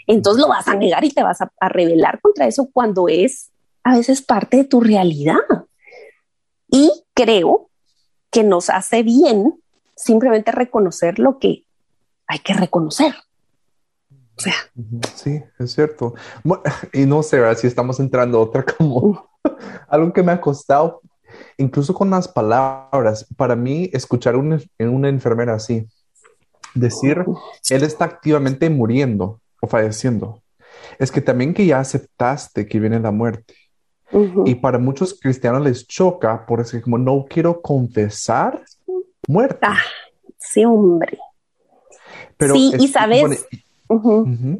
Entonces 0.06 0.40
lo 0.40 0.48
vas 0.48 0.68
a 0.68 0.74
negar 0.74 1.04
y 1.04 1.10
te 1.10 1.22
vas 1.22 1.40
a, 1.40 1.50
rebelar 1.68 2.20
contra 2.20 2.46
eso 2.46 2.68
cuando 2.72 3.08
es 3.08 3.50
a 3.82 3.96
veces 3.96 4.22
parte 4.22 4.58
de 4.58 4.64
tu 4.64 4.80
realidad. 4.80 5.36
Y 6.68 6.90
creo 7.14 7.70
que 8.30 8.42
nos 8.42 8.70
hace 8.70 9.02
bien 9.02 9.54
simplemente 9.94 10.50
reconocer 10.50 11.18
lo 11.18 11.38
que 11.38 11.64
hay 12.26 12.38
que 12.40 12.54
reconocer. 12.54 13.14
Sí, 15.14 15.40
es 15.58 15.72
cierto. 15.72 16.14
y 16.92 17.06
no 17.06 17.22
sé 17.22 17.54
si 17.56 17.66
estamos 17.66 18.00
entrando 18.00 18.40
otra 18.40 18.64
como 18.64 19.30
algo 19.88 20.12
que 20.12 20.22
me 20.22 20.32
ha 20.32 20.40
costado 20.40 21.00
incluso 21.58 21.94
con 21.94 22.10
las 22.10 22.28
palabras, 22.28 23.26
para 23.36 23.56
mí 23.56 23.90
escuchar 23.92 24.34
en 24.34 24.88
una 24.88 25.08
enfermera 25.08 25.54
así, 25.54 25.86
decir, 26.74 27.24
Él 27.70 27.82
está 27.82 28.04
activamente 28.04 28.68
muriendo 28.70 29.40
o 29.60 29.66
falleciendo. 29.66 30.42
Es 30.98 31.10
que 31.10 31.20
también 31.20 31.54
que 31.54 31.66
ya 31.66 31.80
aceptaste 31.80 32.66
que 32.66 32.80
viene 32.80 33.00
la 33.00 33.10
muerte. 33.10 33.54
Y 34.44 34.54
para 34.56 34.78
muchos 34.78 35.18
cristianos 35.18 35.62
les 35.62 35.88
choca 35.88 36.46
porque 36.46 36.80
como 36.80 36.98
no 36.98 37.26
quiero 37.28 37.60
confesar 37.60 38.62
muerte. 39.26 39.58
Ah, 39.62 39.80
sí, 40.38 40.64
hombre. 40.64 41.18
Pero 42.36 42.54
sí, 42.54 42.72
y 42.78 42.88
sabes, 42.88 43.46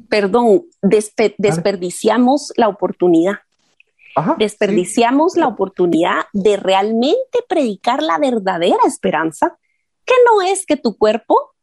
perdón, 0.08 0.64
desperdiciamos 0.82 2.52
la 2.56 2.68
oportunidad. 2.68 3.38
Desperdiciamos 4.38 5.36
la 5.36 5.48
oportunidad 5.48 6.26
de 6.32 6.56
realmente 6.56 7.40
predicar 7.48 8.02
la 8.02 8.18
verdadera 8.18 8.80
esperanza, 8.86 9.58
que 10.04 10.14
no 10.26 10.42
es 10.42 10.66
que 10.66 10.76
tu 10.76 10.96
cuerpo 10.96 11.54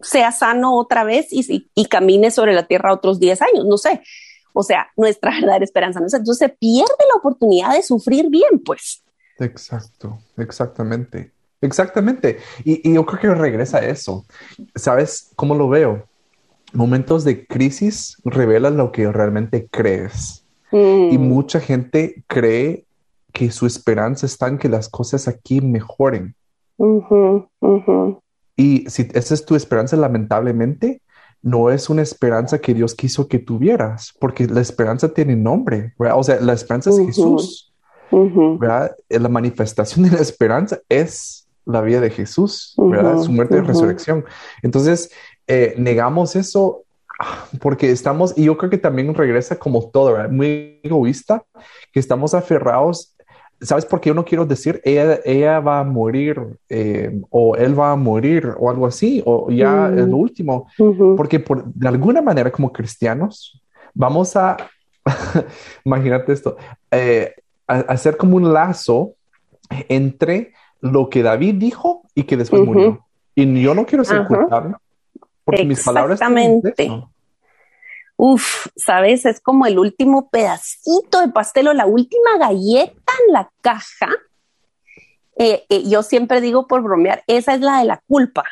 sea 0.00 0.32
sano 0.32 0.76
otra 0.76 1.04
vez 1.04 1.28
y, 1.30 1.70
y, 1.74 1.86
camine 1.86 2.30
sobre 2.30 2.52
la 2.54 2.66
tierra 2.66 2.92
otros 2.92 3.18
10 3.18 3.42
años, 3.42 3.64
no 3.66 3.78
sé. 3.78 4.02
O 4.52 4.62
sea, 4.62 4.88
nuestra 4.96 5.30
verdadera 5.40 5.64
esperanza. 5.64 6.00
¿no? 6.00 6.06
Entonces 6.06 6.38
se 6.38 6.48
pierde 6.48 7.04
la 7.12 7.18
oportunidad 7.18 7.72
de 7.72 7.82
sufrir 7.82 8.28
bien, 8.30 8.62
pues. 8.64 9.02
Exacto, 9.38 10.18
exactamente. 10.36 11.32
Exactamente. 11.60 12.38
Y, 12.64 12.92
yo 12.94 13.04
creo 13.04 13.20
que 13.20 13.40
regresa 13.40 13.78
a 13.78 13.86
eso. 13.86 14.24
¿Sabes 14.74 15.30
cómo 15.36 15.54
lo 15.54 15.68
veo? 15.68 16.06
Momentos 16.72 17.24
de 17.24 17.46
crisis 17.46 18.16
revelan 18.24 18.76
lo 18.76 18.92
que 18.92 19.10
realmente 19.10 19.68
crees. 19.70 20.45
Mm. 20.72 21.12
Y 21.12 21.18
mucha 21.18 21.60
gente 21.60 22.24
cree 22.26 22.86
que 23.32 23.50
su 23.50 23.66
esperanza 23.66 24.26
está 24.26 24.48
en 24.48 24.58
que 24.58 24.68
las 24.68 24.88
cosas 24.88 25.28
aquí 25.28 25.60
mejoren. 25.60 26.34
Y 28.56 28.88
si 28.88 29.08
esa 29.12 29.34
es 29.34 29.44
tu 29.44 29.54
esperanza, 29.54 29.96
lamentablemente, 29.96 31.02
no 31.42 31.70
es 31.70 31.90
una 31.90 32.02
esperanza 32.02 32.58
que 32.58 32.74
Dios 32.74 32.94
quiso 32.94 33.28
que 33.28 33.38
tuvieras, 33.38 34.14
porque 34.18 34.46
la 34.46 34.60
esperanza 34.60 35.12
tiene 35.12 35.36
nombre, 35.36 35.94
O 35.98 36.24
sea, 36.24 36.40
la 36.40 36.54
esperanza 36.54 36.90
es 36.90 36.98
Jesús, 36.98 37.72
La 38.10 39.28
manifestación 39.28 40.06
de 40.06 40.12
la 40.12 40.22
esperanza 40.22 40.80
es 40.88 41.46
la 41.66 41.82
vida 41.82 42.00
de 42.00 42.10
Jesús, 42.10 42.74
¿verdad? 42.78 43.18
Su 43.18 43.32
muerte 43.32 43.58
y 43.58 43.60
resurrección. 43.60 44.24
Entonces, 44.62 45.10
eh, 45.46 45.74
negamos 45.76 46.36
eso 46.36 46.85
porque 47.60 47.90
estamos, 47.90 48.36
y 48.36 48.44
yo 48.44 48.56
creo 48.56 48.70
que 48.70 48.78
también 48.78 49.14
regresa 49.14 49.58
como 49.58 49.88
todo, 49.90 50.12
¿verdad? 50.12 50.30
Muy 50.30 50.80
egoísta, 50.82 51.44
que 51.92 52.00
estamos 52.00 52.34
aferrados 52.34 53.16
¿sabes 53.60 53.86
por 53.86 54.00
qué 54.00 54.10
yo 54.10 54.14
no 54.14 54.24
quiero 54.24 54.44
decir 54.44 54.80
ella, 54.84 55.18
ella 55.24 55.60
va 55.60 55.80
a 55.80 55.84
morir 55.84 56.58
eh, 56.68 57.20
o 57.30 57.56
él 57.56 57.78
va 57.78 57.92
a 57.92 57.96
morir 57.96 58.52
o 58.58 58.70
algo 58.70 58.86
así 58.86 59.22
o 59.24 59.50
ya 59.50 59.88
es 59.88 60.06
lo 60.06 60.16
último? 60.16 60.68
Porque 61.16 61.40
por, 61.40 61.64
de 61.64 61.88
alguna 61.88 62.20
manera 62.20 62.50
como 62.50 62.72
cristianos 62.72 63.62
vamos 63.94 64.36
a, 64.36 64.56
imagínate 65.84 66.32
esto, 66.32 66.56
eh, 66.90 67.34
hacer 67.66 68.16
como 68.16 68.36
un 68.36 68.52
lazo 68.52 69.12
entre 69.88 70.52
lo 70.80 71.08
que 71.08 71.22
David 71.22 71.54
dijo 71.54 72.02
y 72.14 72.24
que 72.24 72.36
después 72.36 72.62
murió. 72.62 73.04
Y 73.34 73.60
yo 73.60 73.74
no 73.74 73.86
quiero 73.86 74.04
ser 74.04 74.26
culpable 74.26 74.74
porque 75.46 75.64
mis 75.64 75.82
palabras... 75.82 76.20
Exactamente. 76.20 76.74
Uf, 78.16 78.66
sabes, 78.74 79.24
es 79.26 79.40
como 79.40 79.64
el 79.66 79.78
último 79.78 80.28
pedacito 80.28 81.20
de 81.20 81.28
pastel 81.28 81.68
o 81.68 81.72
la 81.72 81.86
última 81.86 82.36
galleta 82.38 83.12
en 83.26 83.32
la 83.32 83.50
caja. 83.60 84.08
Eh, 85.38 85.64
eh, 85.68 85.88
yo 85.88 86.02
siempre 86.02 86.40
digo 86.40 86.66
por 86.66 86.82
bromear, 86.82 87.22
esa 87.28 87.54
es 87.54 87.60
la 87.60 87.78
de 87.78 87.84
la 87.84 88.02
culpa. 88.08 88.44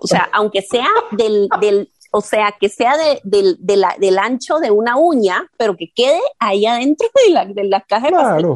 O 0.00 0.06
sea, 0.06 0.28
aunque 0.32 0.62
sea 0.62 0.86
del, 1.10 1.48
del 1.60 1.90
o 2.12 2.20
sea, 2.20 2.54
que 2.60 2.68
sea 2.68 2.96
de, 2.96 3.20
del, 3.24 3.56
de 3.58 3.76
la, 3.76 3.96
del 3.98 4.16
ancho 4.18 4.58
de 4.60 4.70
una 4.70 4.96
uña, 4.96 5.50
pero 5.58 5.76
que 5.76 5.90
quede 5.92 6.20
ahí 6.38 6.64
adentro 6.64 7.08
de 7.26 7.32
la, 7.32 7.44
de 7.46 7.64
la 7.64 7.80
caja 7.80 8.06
de 8.06 8.12
pastel 8.12 8.46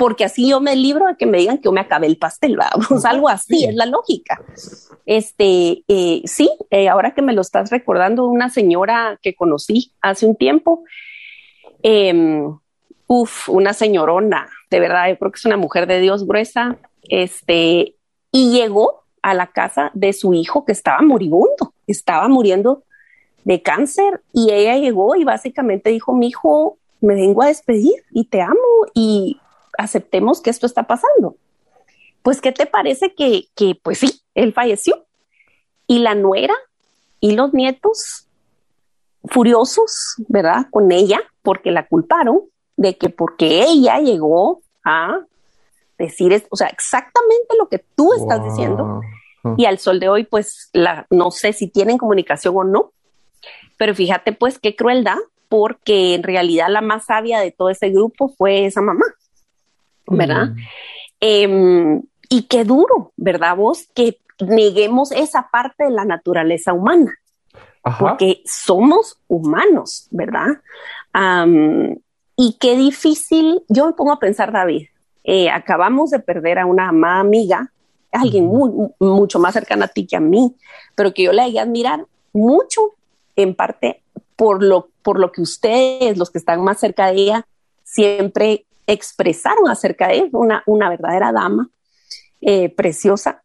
porque 0.00 0.24
así 0.24 0.48
yo 0.48 0.62
me 0.62 0.74
libro 0.74 1.04
de 1.08 1.16
que 1.16 1.26
me 1.26 1.36
digan 1.36 1.58
que 1.58 1.64
yo 1.64 1.72
me 1.72 1.82
acabé 1.82 2.06
el 2.06 2.16
pastel, 2.16 2.56
vamos, 2.56 3.04
algo 3.04 3.28
así, 3.28 3.66
es 3.66 3.74
la 3.74 3.84
lógica. 3.84 4.40
Este, 5.04 5.84
eh, 5.88 6.22
sí, 6.24 6.50
eh, 6.70 6.88
ahora 6.88 7.12
que 7.12 7.20
me 7.20 7.34
lo 7.34 7.42
estás 7.42 7.68
recordando, 7.68 8.26
una 8.26 8.48
señora 8.48 9.18
que 9.20 9.34
conocí 9.34 9.92
hace 10.00 10.24
un 10.24 10.36
tiempo, 10.36 10.84
eh, 11.82 12.14
uf, 13.08 13.50
una 13.50 13.74
señorona, 13.74 14.48
de 14.70 14.80
verdad, 14.80 15.10
yo 15.10 15.18
creo 15.18 15.32
que 15.32 15.36
es 15.36 15.44
una 15.44 15.58
mujer 15.58 15.86
de 15.86 16.00
Dios 16.00 16.26
gruesa, 16.26 16.78
este, 17.02 17.94
y 18.32 18.52
llegó 18.52 19.02
a 19.20 19.34
la 19.34 19.48
casa 19.48 19.90
de 19.92 20.14
su 20.14 20.32
hijo 20.32 20.64
que 20.64 20.72
estaba 20.72 21.02
moribundo, 21.02 21.74
estaba 21.86 22.26
muriendo 22.28 22.84
de 23.44 23.60
cáncer, 23.60 24.22
y 24.32 24.50
ella 24.50 24.78
llegó 24.78 25.14
y 25.14 25.24
básicamente 25.24 25.90
dijo, 25.90 26.14
mi 26.14 26.28
hijo, 26.28 26.78
me 27.02 27.16
vengo 27.16 27.42
a 27.42 27.48
despedir 27.48 28.02
y 28.12 28.24
te 28.24 28.40
amo 28.40 28.56
y 28.94 29.38
aceptemos 29.80 30.40
que 30.40 30.50
esto 30.50 30.66
está 30.66 30.84
pasando. 30.84 31.36
Pues, 32.22 32.40
¿qué 32.40 32.52
te 32.52 32.66
parece 32.66 33.14
que, 33.14 33.46
que, 33.54 33.78
pues 33.82 33.98
sí, 33.98 34.20
él 34.34 34.52
falleció? 34.52 35.06
Y 35.86 36.00
la 36.00 36.14
nuera 36.14 36.54
y 37.20 37.32
los 37.32 37.52
nietos 37.52 38.26
furiosos, 39.24 40.16
¿verdad? 40.28 40.66
Con 40.70 40.92
ella, 40.92 41.20
porque 41.42 41.70
la 41.70 41.86
culparon 41.86 42.42
de 42.76 42.96
que 42.96 43.10
porque 43.10 43.62
ella 43.62 43.98
llegó 43.98 44.62
a 44.84 45.20
decir, 45.98 46.32
esto, 46.32 46.48
o 46.50 46.56
sea, 46.56 46.68
exactamente 46.68 47.56
lo 47.58 47.68
que 47.68 47.84
tú 47.94 48.12
estás 48.14 48.42
diciendo. 48.44 49.00
Y 49.56 49.64
al 49.64 49.78
sol 49.78 50.00
de 50.00 50.08
hoy, 50.08 50.24
pues, 50.24 50.68
la, 50.72 51.06
no 51.10 51.30
sé 51.30 51.52
si 51.52 51.66
tienen 51.68 51.98
comunicación 51.98 52.54
o 52.56 52.64
no, 52.64 52.92
pero 53.78 53.94
fíjate, 53.94 54.32
pues, 54.32 54.58
qué 54.58 54.76
crueldad, 54.76 55.16
porque 55.48 56.14
en 56.14 56.22
realidad 56.22 56.68
la 56.68 56.80
más 56.80 57.06
sabia 57.06 57.40
de 57.40 57.50
todo 57.50 57.70
ese 57.70 57.90
grupo 57.90 58.28
fue 58.28 58.66
esa 58.66 58.80
mamá. 58.80 59.04
¿Verdad? 60.10 60.54
Em, 61.20 62.02
y 62.28 62.42
qué 62.42 62.64
duro, 62.64 63.12
¿verdad 63.16 63.56
vos? 63.56 63.88
Que 63.94 64.18
neguemos 64.40 65.12
esa 65.12 65.48
parte 65.50 65.84
de 65.84 65.90
la 65.90 66.04
naturaleza 66.04 66.72
humana, 66.72 67.18
porque 67.98 68.42
somos 68.44 69.20
humanos, 69.28 70.08
¿verdad? 70.10 70.60
y 72.36 72.56
qué 72.58 72.76
difícil, 72.76 73.62
yo 73.68 73.86
me 73.86 73.92
pongo 73.92 74.12
a 74.12 74.18
pensar, 74.18 74.52
David, 74.52 74.86
eh, 75.24 75.50
acabamos 75.50 76.10
de 76.10 76.20
perder 76.20 76.58
a 76.58 76.66
una 76.66 76.88
amada 76.88 77.20
amiga, 77.20 77.72
alguien 78.12 78.50
mucho 78.98 79.38
más 79.38 79.52
cercana 79.52 79.86
a 79.86 79.88
ti 79.88 80.06
que 80.06 80.16
a 80.16 80.20
mí, 80.20 80.54
pero 80.94 81.12
que 81.12 81.24
yo 81.24 81.32
le 81.32 81.42
a 81.42 81.62
admirar 81.62 82.06
mucho, 82.32 82.94
en 83.36 83.54
parte 83.54 84.02
por 84.36 84.62
lo, 84.62 84.88
por 85.02 85.18
lo 85.18 85.32
que 85.32 85.42
ustedes, 85.42 86.16
los 86.16 86.30
que 86.30 86.38
están 86.38 86.62
más 86.62 86.78
cerca 86.80 87.08
de 87.08 87.20
ella, 87.20 87.46
siempre 87.82 88.64
expresaron 88.92 89.68
acerca 89.68 90.08
de 90.08 90.18
él, 90.18 90.30
una, 90.32 90.62
una 90.66 90.88
verdadera 90.88 91.32
dama 91.32 91.70
eh, 92.40 92.68
preciosa. 92.70 93.42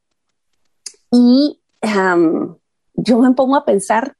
Y 1.12 1.60
yo 2.94 3.20
me 3.20 3.32
pongo 3.34 3.56
a 3.56 3.66
pensar, 3.66 4.16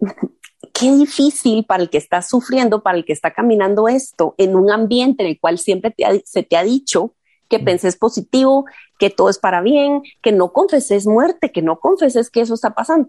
qué 0.72 0.92
difícil 0.92 1.64
para 1.64 1.82
el 1.82 1.90
que 1.90 1.98
está 1.98 2.22
sufriendo, 2.22 2.82
para 2.82 2.98
el 2.98 3.04
que 3.04 3.12
está 3.12 3.32
caminando 3.32 3.88
esto, 3.88 4.34
en 4.38 4.54
un 4.54 4.70
ambiente 4.70 5.22
en 5.22 5.30
el 5.30 5.40
cual 5.40 5.58
siempre 5.58 5.94
se 6.24 6.42
te 6.42 6.56
ha 6.56 6.62
dicho 6.62 7.14
que 7.48 7.58
mm. 7.58 7.64
penses 7.64 7.96
positivo, 7.96 8.66
que 8.98 9.10
todo 9.10 9.28
es 9.30 9.38
para 9.38 9.62
bien, 9.62 10.02
que 10.22 10.32
no 10.32 10.52
confeses 10.52 11.06
muerte, 11.06 11.50
que 11.50 11.62
no 11.62 11.80
confeses 11.80 12.30
que 12.30 12.42
eso 12.42 12.54
está 12.54 12.74
pasando. 12.74 13.08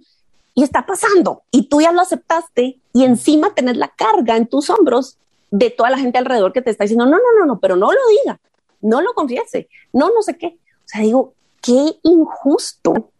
Y 0.55 0.63
está 0.63 0.85
pasando, 0.85 1.43
y 1.51 1.69
tú 1.69 1.79
ya 1.81 1.91
lo 1.91 2.01
aceptaste, 2.01 2.79
y 2.91 3.03
encima 3.03 3.53
tenés 3.53 3.77
la 3.77 3.89
carga 3.89 4.35
en 4.35 4.47
tus 4.47 4.69
hombros 4.69 5.17
de 5.51 5.69
toda 5.69 5.89
la 5.89 5.97
gente 5.97 6.17
alrededor 6.17 6.53
que 6.53 6.61
te 6.61 6.69
está 6.69 6.83
diciendo, 6.83 7.05
no, 7.05 7.17
no, 7.17 7.39
no, 7.39 7.45
no, 7.45 7.59
pero 7.59 7.75
no 7.75 7.91
lo 7.91 7.99
diga, 8.21 8.39
no 8.81 9.01
lo 9.01 9.13
confiese, 9.13 9.67
no, 9.93 10.09
no 10.09 10.21
sé 10.21 10.37
qué. 10.37 10.57
O 10.57 10.87
sea, 10.87 11.01
digo, 11.01 11.33
qué 11.61 11.99
injusto 12.03 13.11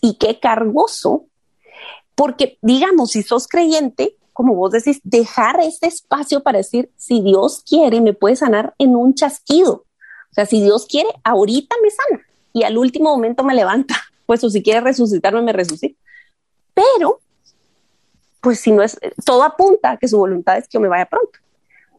y 0.00 0.14
qué 0.14 0.38
cargoso, 0.40 1.26
porque 2.14 2.58
digamos, 2.62 3.12
si 3.12 3.22
sos 3.22 3.46
creyente, 3.48 4.16
como 4.32 4.54
vos 4.54 4.72
decís, 4.72 5.00
dejar 5.04 5.60
ese 5.60 5.86
espacio 5.86 6.42
para 6.42 6.58
decir, 6.58 6.90
si 6.96 7.20
Dios 7.20 7.62
quiere, 7.68 8.00
me 8.00 8.12
puede 8.12 8.36
sanar 8.36 8.74
en 8.78 8.96
un 8.96 9.14
chasquido. 9.14 9.84
O 10.30 10.34
sea, 10.34 10.46
si 10.46 10.62
Dios 10.62 10.86
quiere, 10.86 11.10
ahorita 11.24 11.76
me 11.82 11.90
sana 11.90 12.24
y 12.52 12.64
al 12.64 12.78
último 12.78 13.10
momento 13.10 13.44
me 13.44 13.54
levanta. 13.54 13.94
Pues 14.24 14.42
o 14.44 14.48
si 14.48 14.62
quiere 14.62 14.80
resucitarme, 14.80 15.42
me 15.42 15.52
resucita. 15.52 15.98
Pero, 16.72 17.20
pues 18.40 18.60
si 18.60 18.70
no 18.70 18.82
es, 18.82 18.96
todo 19.26 19.42
apunta 19.42 19.90
a 19.90 19.96
que 19.96 20.06
su 20.06 20.16
voluntad 20.16 20.56
es 20.56 20.68
que 20.68 20.74
yo 20.74 20.80
me 20.80 20.88
vaya 20.88 21.06
pronto. 21.06 21.40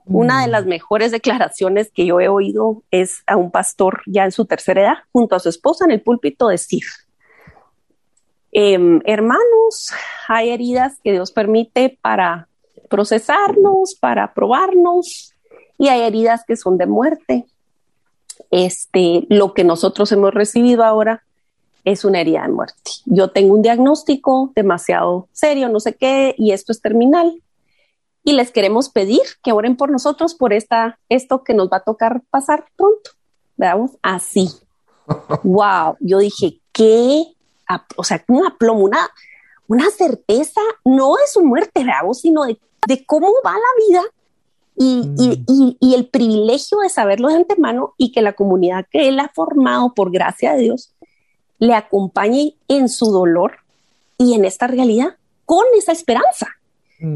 Una 0.06 0.42
de 0.42 0.48
las 0.50 0.66
mm. 0.66 0.70
mejores 0.70 1.12
declaraciones 1.12 1.92
que 1.94 2.06
yo 2.06 2.20
he 2.20 2.28
oído 2.28 2.84
es 2.92 3.24
a 3.28 3.38
un 3.38 3.52
pastor 3.52 4.02
ya 4.06 4.26
en 4.26 4.32
su 4.32 4.46
tercera 4.46 4.82
edad, 4.82 4.98
junto 5.12 5.36
a 5.36 5.40
su 5.40 5.50
esposa 5.50 5.86
en 5.86 5.92
el 5.92 6.02
púlpito, 6.02 6.48
decir, 6.48 6.84
em, 8.52 9.02
hermanos, 9.06 9.92
hay 10.28 10.50
heridas 10.50 11.00
que 11.04 11.12
Dios 11.12 11.32
permite 11.32 11.98
para 12.02 12.48
procesarnos, 12.90 13.96
para 13.96 14.34
probarnos, 14.34 15.34
y 15.78 15.88
hay 15.88 16.02
heridas 16.02 16.44
que 16.46 16.56
son 16.56 16.78
de 16.78 16.86
muerte. 16.86 17.46
Este, 18.52 19.26
lo 19.30 19.54
que 19.54 19.64
nosotros 19.64 20.12
hemos 20.12 20.34
recibido 20.34 20.84
ahora 20.84 21.24
es 21.86 22.06
una 22.06 22.22
herida 22.22 22.44
de 22.44 22.50
muerte. 22.50 22.92
Yo 23.06 23.32
tengo 23.32 23.54
un 23.56 23.62
diagnóstico 23.62 24.52
demasiado 24.56 25.28
serio, 25.32 25.70
no 25.70 25.80
sé 25.80 25.96
qué, 25.96 26.36
y 26.38 26.52
esto 26.52 26.72
es 26.72 26.82
terminal. 26.82 27.42
Y 28.24 28.34
les 28.34 28.52
queremos 28.52 28.90
pedir 28.90 29.22
que 29.44 29.52
oren 29.52 29.76
por 29.76 29.92
nosotros 29.92 30.36
por 30.36 30.54
esta, 30.54 31.00
esto 31.10 31.44
que 31.44 31.54
nos 31.54 31.70
va 31.70 31.78
a 31.78 31.84
tocar 31.84 32.22
pasar 32.30 32.66
pronto. 32.76 33.12
Veamos, 33.58 33.92
así. 34.02 34.50
wow. 35.44 35.98
Yo 36.00 36.20
dije, 36.20 36.60
¿qué? 36.72 37.26
O 37.96 38.04
sea, 38.04 38.24
un 38.28 38.46
aplomo, 38.46 38.82
una, 38.82 39.10
una 39.68 39.90
certeza, 39.90 40.62
no 40.86 41.16
de 41.16 41.28
su 41.28 41.44
muerte, 41.44 41.84
veamos, 41.84 42.22
sino 42.22 42.44
de, 42.44 42.60
de 42.88 43.06
cómo 43.06 43.28
va 43.46 43.54
la 43.54 43.86
vida 43.88 44.04
y, 44.76 45.12
y, 45.18 45.28
mm. 45.52 45.78
y, 45.80 45.94
el 45.94 46.08
privilegio 46.08 46.80
de 46.80 46.90
saberlo 46.90 47.30
de 47.30 47.36
antemano 47.36 47.94
y 47.98 48.12
que 48.12 48.22
la 48.22 48.34
comunidad 48.34 48.86
que 48.90 49.08
él 49.08 49.20
ha 49.20 49.30
formado 49.30 49.94
por 49.94 50.12
gracia 50.12 50.54
de 50.54 50.64
Dios 50.64 50.94
le 51.60 51.76
acompañe 51.76 52.56
en 52.68 52.90
su 52.90 53.12
dolor 53.12 53.58
y 54.18 54.34
en 54.34 54.46
esta 54.46 54.68
realidad 54.68 55.18
con 55.46 55.66
esa 55.78 55.92
esperanza. 55.92 56.48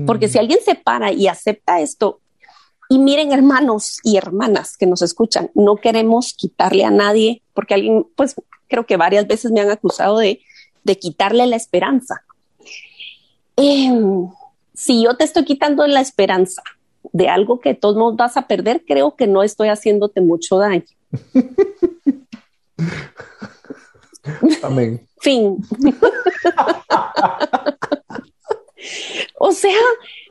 Porque 0.05 0.27
si 0.27 0.37
alguien 0.37 0.59
se 0.63 0.75
para 0.75 1.13
y 1.13 1.27
acepta 1.27 1.79
esto, 1.79 2.19
y 2.89 2.99
miren 2.99 3.31
hermanos 3.31 3.99
y 4.03 4.17
hermanas 4.17 4.75
que 4.77 4.85
nos 4.85 5.01
escuchan, 5.01 5.49
no 5.55 5.77
queremos 5.77 6.33
quitarle 6.33 6.83
a 6.83 6.91
nadie, 6.91 7.41
porque 7.53 7.73
alguien, 7.73 8.05
pues 8.15 8.35
creo 8.67 8.85
que 8.85 8.97
varias 8.97 9.27
veces 9.27 9.51
me 9.51 9.61
han 9.61 9.69
acusado 9.69 10.17
de, 10.17 10.41
de 10.83 10.97
quitarle 10.97 11.47
la 11.47 11.55
esperanza. 11.55 12.23
Em, 13.55 14.29
si 14.73 15.03
yo 15.03 15.15
te 15.15 15.23
estoy 15.23 15.45
quitando 15.45 15.87
la 15.87 16.01
esperanza 16.01 16.61
de 17.13 17.29
algo 17.29 17.59
que 17.59 17.73
todos 17.73 17.95
nos 17.95 18.15
vas 18.15 18.37
a 18.37 18.47
perder, 18.47 18.83
creo 18.85 19.15
que 19.15 19.25
no 19.27 19.41
estoy 19.41 19.69
haciéndote 19.69 20.21
mucho 20.21 20.57
daño. 20.57 20.83
Amén. 24.63 25.07
Fin. 25.19 25.57
o 29.39 29.51
sea, 29.51 29.71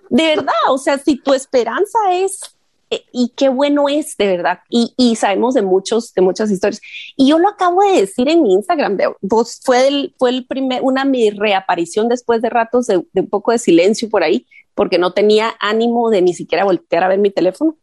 de 0.09 0.37
verdad, 0.37 0.55
o 0.71 0.79
sea, 0.79 0.99
si 0.99 1.17
tu 1.17 1.35
esperanza 1.35 1.99
es 2.13 2.57
eh, 2.91 3.05
y 3.13 3.33
qué 3.35 3.49
bueno 3.49 3.89
es 3.89 4.17
de 4.17 4.27
verdad. 4.27 4.61
Y, 4.69 5.17
sabemos 5.17 5.55
de 5.55 5.63
muchos, 5.63 6.15
de 6.15 6.23
muchas 6.23 6.51
historias. 6.51 6.81
Y 7.17 7.29
yo 7.29 7.39
lo 7.39 7.49
acabo 7.49 7.83
de 7.83 8.01
decir 8.01 8.29
en 8.29 8.43
mi 8.43 8.53
Instagram. 8.53 8.97
vos 9.21 9.61
fue 9.63 9.89
el, 9.89 10.15
fue 10.19 10.31
el 10.31 10.47
primer, 10.47 10.83
una 10.83 11.05
mi 11.05 11.31
reaparición 11.31 12.09
después 12.09 12.43
de 12.43 12.51
ratos 12.51 12.87
de, 12.87 12.99
un 12.99 13.29
poco 13.29 13.53
de 13.53 13.59
silencio 13.59 14.09
por 14.09 14.23
ahí, 14.23 14.47
porque 14.75 14.99
no 14.99 15.13
tenía 15.13 15.55
ánimo 15.61 16.11
de 16.11 16.23
ni 16.23 16.35
siquiera 16.35 16.65
voltear 16.65 17.03
a 17.03 17.09
ver 17.09 17.19
mi 17.19 17.31
teléfono. 17.31 17.77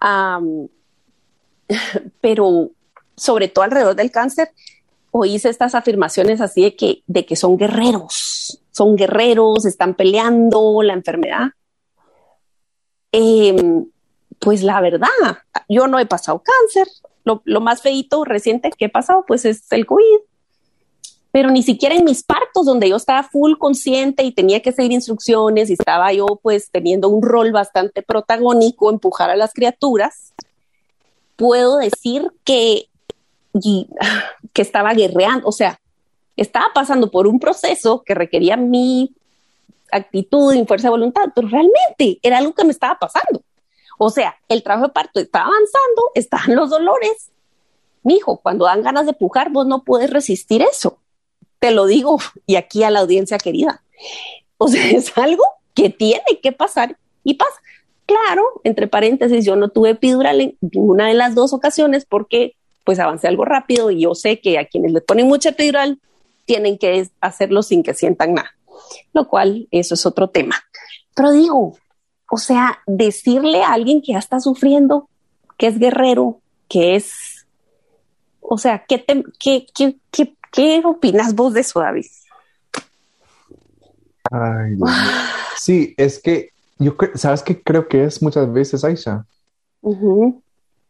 pero 2.20 2.70
sobre 3.16 3.48
todo 3.48 3.64
alrededor 3.64 3.96
del 3.96 4.10
cáncer, 4.10 4.50
oíste 5.10 5.48
estas 5.48 5.74
afirmaciones 5.74 6.40
así 6.40 6.62
de 6.62 6.76
que, 6.76 7.02
de 7.06 7.26
que 7.26 7.36
son 7.36 7.56
guerreros, 7.56 8.62
son 8.80 8.96
guerreros, 8.96 9.66
están 9.66 9.94
peleando 9.94 10.80
la 10.82 10.94
enfermedad. 10.94 11.50
Eh, 13.12 13.54
pues 14.38 14.62
la 14.62 14.80
verdad, 14.80 15.08
yo 15.68 15.86
no 15.86 15.98
he 15.98 16.06
pasado 16.06 16.42
cáncer. 16.42 16.90
Lo, 17.24 17.60
más 17.60 17.82
feito 17.82 18.24
reciente 18.24 18.70
que 18.70 18.86
he 18.86 18.88
pasado, 18.88 19.26
pues 19.28 19.44
es 19.44 19.70
el 19.72 19.84
COVID. 19.84 20.20
Pero 21.30 21.50
ni 21.50 21.62
siquiera 21.62 21.94
en 21.94 22.06
mis 22.06 22.22
partos, 22.22 22.64
donde 22.64 22.88
yo 22.88 22.96
estaba 22.96 23.22
full 23.22 23.58
consciente 23.58 24.22
y 24.22 24.32
tenía 24.32 24.62
que 24.62 24.72
seguir 24.72 24.92
instrucciones 24.92 25.68
y 25.68 25.74
estaba 25.74 26.10
yo 26.14 26.40
pues 26.42 26.70
teniendo 26.70 27.10
un 27.10 27.22
rol 27.22 27.52
bastante 27.52 28.00
protagónico, 28.00 28.88
empujar 28.88 29.28
a 29.28 29.36
las 29.36 29.52
criaturas, 29.52 30.32
puedo 31.36 31.76
decir 31.76 32.32
que, 32.44 32.88
que 34.54 34.62
estaba 34.62 34.94
guerreando, 34.94 35.46
o 35.46 35.52
sea, 35.52 35.78
estaba 36.36 36.66
pasando 36.74 37.10
por 37.10 37.26
un 37.26 37.38
proceso 37.38 38.02
que 38.04 38.14
requería 38.14 38.56
mi 38.56 39.14
actitud 39.92 40.54
y 40.54 40.64
fuerza 40.64 40.88
de 40.88 40.92
voluntad, 40.92 41.30
pero 41.34 41.48
realmente 41.48 42.18
era 42.22 42.38
algo 42.38 42.54
que 42.54 42.64
me 42.64 42.70
estaba 42.70 42.98
pasando. 42.98 43.42
O 43.98 44.10
sea, 44.10 44.36
el 44.48 44.62
trabajo 44.62 44.86
de 44.86 44.92
parto 44.92 45.20
está 45.20 45.40
avanzando, 45.40 46.10
están 46.14 46.54
los 46.54 46.70
dolores. 46.70 47.30
Mijo, 48.02 48.38
cuando 48.38 48.64
dan 48.64 48.82
ganas 48.82 49.06
de 49.06 49.12
pujar, 49.12 49.50
vos 49.50 49.66
no 49.66 49.84
puedes 49.84 50.10
resistir 50.10 50.62
eso. 50.62 50.98
Te 51.58 51.70
lo 51.70 51.86
digo 51.86 52.18
y 52.46 52.56
aquí 52.56 52.82
a 52.82 52.90
la 52.90 53.00
audiencia 53.00 53.36
querida. 53.36 53.82
O 54.56 54.68
sea, 54.68 54.86
es 54.90 55.16
algo 55.18 55.44
que 55.74 55.90
tiene 55.90 56.40
que 56.42 56.52
pasar 56.52 56.96
y 57.24 57.34
pasa. 57.34 57.60
Claro, 58.06 58.42
entre 58.64 58.88
paréntesis, 58.88 59.44
yo 59.44 59.54
no 59.54 59.68
tuve 59.68 59.90
epidural 59.90 60.40
en 60.40 60.58
ninguna 60.60 61.08
de 61.08 61.14
las 61.14 61.34
dos 61.34 61.52
ocasiones 61.52 62.04
porque 62.04 62.54
pues 62.84 62.98
avancé 62.98 63.28
algo 63.28 63.44
rápido 63.44 63.90
y 63.90 64.00
yo 64.00 64.14
sé 64.14 64.40
que 64.40 64.58
a 64.58 64.64
quienes 64.64 64.92
les 64.92 65.02
ponen 65.04 65.28
mucha 65.28 65.50
epidural 65.50 66.00
tienen 66.50 66.78
que 66.78 67.08
hacerlo 67.20 67.62
sin 67.62 67.84
que 67.84 67.94
sientan 67.94 68.34
nada, 68.34 68.50
lo 69.12 69.28
cual 69.28 69.68
eso 69.70 69.94
es 69.94 70.04
otro 70.04 70.30
tema. 70.30 70.56
Pero 71.14 71.30
digo, 71.30 71.78
o 72.28 72.38
sea, 72.38 72.80
decirle 72.88 73.62
a 73.62 73.72
alguien 73.72 74.02
que 74.02 74.14
ya 74.14 74.18
está 74.18 74.40
sufriendo, 74.40 75.08
que 75.56 75.68
es 75.68 75.78
guerrero, 75.78 76.40
que 76.66 76.96
es, 76.96 77.46
o 78.40 78.58
sea, 78.58 78.84
¿qué, 78.88 79.04
qué, 79.38 79.64
qué, 79.72 80.34
qué, 80.50 80.82
opinas 80.84 81.36
vos 81.36 81.54
de 81.54 81.60
eso, 81.60 81.78
David? 81.78 82.06
Ay, 84.32 84.76
sí, 85.56 85.94
es 85.96 86.20
que 86.20 86.50
yo, 86.80 86.96
¿sabes 87.14 87.44
qué 87.44 87.62
creo 87.62 87.86
que 87.86 88.02
es 88.02 88.20
muchas 88.20 88.52
veces, 88.52 88.82
Aisha? 88.82 89.24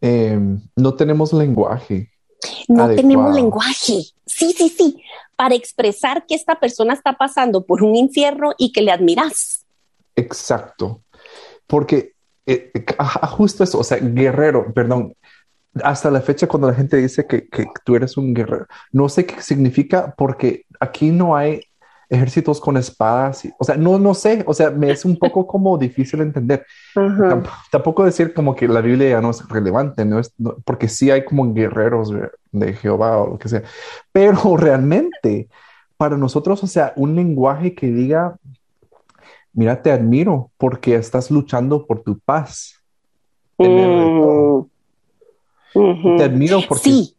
Em, 0.00 0.58
no 0.74 0.94
tenemos 0.94 1.34
lenguaje. 1.34 2.10
No 2.66 2.88
tenemos 2.88 3.34
lenguaje. 3.34 4.00
Sí, 4.24 4.54
sí, 4.56 4.70
sí. 4.70 5.02
Para 5.40 5.54
expresar 5.54 6.26
que 6.26 6.34
esta 6.34 6.60
persona 6.60 6.92
está 6.92 7.14
pasando 7.14 7.64
por 7.64 7.82
un 7.82 7.96
infierno 7.96 8.52
y 8.58 8.72
que 8.72 8.82
le 8.82 8.92
admiras. 8.92 9.64
Exacto 10.14 11.00
porque 11.70 12.14
eh, 12.44 12.72
eh 12.74 12.84
justo 13.30 13.64
eso, 13.64 13.78
o 13.78 13.84
sea, 13.84 13.98
guerrero, 13.98 14.74
perdón, 14.74 15.14
hasta 15.84 16.10
la 16.10 16.20
fecha 16.20 16.48
cuando 16.48 16.68
la 16.68 16.74
gente 16.74 16.96
dice 16.96 17.26
que, 17.26 17.48
tú 17.84 17.94
eres 17.94 18.16
un 18.16 18.34
guerrero, 18.34 18.66
no 18.92 19.08
sé 19.08 19.24
qué 19.24 19.40
significa 19.40 20.12
porque 20.18 20.66
aquí 20.80 21.10
no 21.10 21.36
hay 21.36 21.62
ejércitos 22.10 22.60
con 22.60 22.76
espadas, 22.76 23.48
o 23.58 23.64
sea, 23.64 23.76
no, 23.76 23.98
no 23.98 24.14
sé, 24.14 24.44
o 24.46 24.52
sea, 24.52 24.70
me 24.70 24.90
es 24.90 25.04
un 25.04 25.16
poco 25.16 25.46
como 25.46 25.78
difícil 25.78 26.20
entender. 26.20 26.66
tampoco, 27.70 28.04
decir 28.04 28.34
como 28.34 28.54
que 28.54 28.68
la 28.68 28.80
Biblia 28.80 29.10
ya 29.10 29.20
no 29.20 29.30
es 29.30 29.48
relevante, 29.48 30.04
no 30.04 30.18
es, 30.18 30.34
porque 30.64 30.88
sí 30.88 31.10
hay 31.10 31.24
como 31.24 31.54
guerreros 31.54 32.12
de 32.50 32.72
Jehová 32.74 33.18
o 33.18 33.30
lo 33.30 33.38
que 33.38 33.48
sea, 33.48 33.62
pero 34.12 34.56
realmente 34.56 35.48
para 35.96 36.16
nosotros, 36.16 36.62
o 36.64 36.66
sea, 36.66 36.92
un 36.96 37.14
lenguaje 37.14 37.74
que 37.74 37.86
diga 37.86 38.36
mira, 39.52 39.82
te 39.82 39.92
admiro 39.92 40.50
porque 40.56 40.94
estás 40.94 41.30
luchando 41.30 41.86
por 41.86 42.02
tu 42.02 42.18
paz. 42.18 42.82
Mm. 43.58 44.62
Te 46.16 46.24
admiro 46.24 46.60
porque... 46.68 46.84
Sí. 46.84 47.16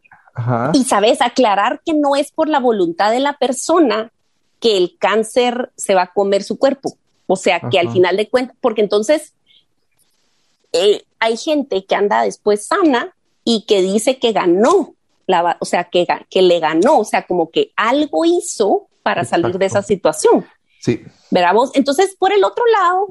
Y 0.73 0.86
sabes, 0.86 1.21
aclarar 1.21 1.82
que 1.86 1.93
no 1.93 2.15
es 2.15 2.32
por 2.32 2.47
la 2.47 2.60
voluntad 2.60 3.12
de 3.12 3.19
la 3.19 3.34
persona 3.34 4.12
que 4.62 4.78
el 4.78 4.95
cáncer 4.97 5.71
se 5.76 5.95
va 5.95 6.04
a 6.04 6.13
comer 6.13 6.43
su 6.43 6.58
cuerpo. 6.58 6.95
O 7.28 7.36
sea, 7.36 7.60
que 7.69 7.80
al 7.80 7.91
final 7.91 8.15
de 8.15 8.30
cuentas, 8.30 8.56
porque 8.62 8.82
entonces 8.82 9.34
eh, 10.71 11.04
hay 11.19 11.36
gente 11.36 11.84
que 11.86 11.95
anda 11.95 12.24
después 12.24 12.67
sana 12.67 13.13
y 13.43 13.65
que 13.65 13.82
dice 13.82 14.19
que 14.19 14.32
ganó, 14.32 14.93
la, 15.28 15.58
o 15.60 15.65
sea, 15.65 15.86
que, 15.86 16.06
que 16.30 16.41
le 16.41 16.60
ganó, 16.60 17.00
o 17.00 17.06
sea, 17.06 17.26
como 17.26 17.50
que 17.50 17.71
algo 17.76 18.24
hizo 18.24 18.88
para 19.04 19.26
salir 19.26 19.58
de 19.58 19.65
esa 19.65 19.82
situación. 19.82 20.45
Sí. 20.80 21.02
Veramos. 21.32 21.71
Entonces, 21.74 22.15
por 22.17 22.32
el 22.32 22.43
otro 22.43 22.63
lado, 22.67 23.08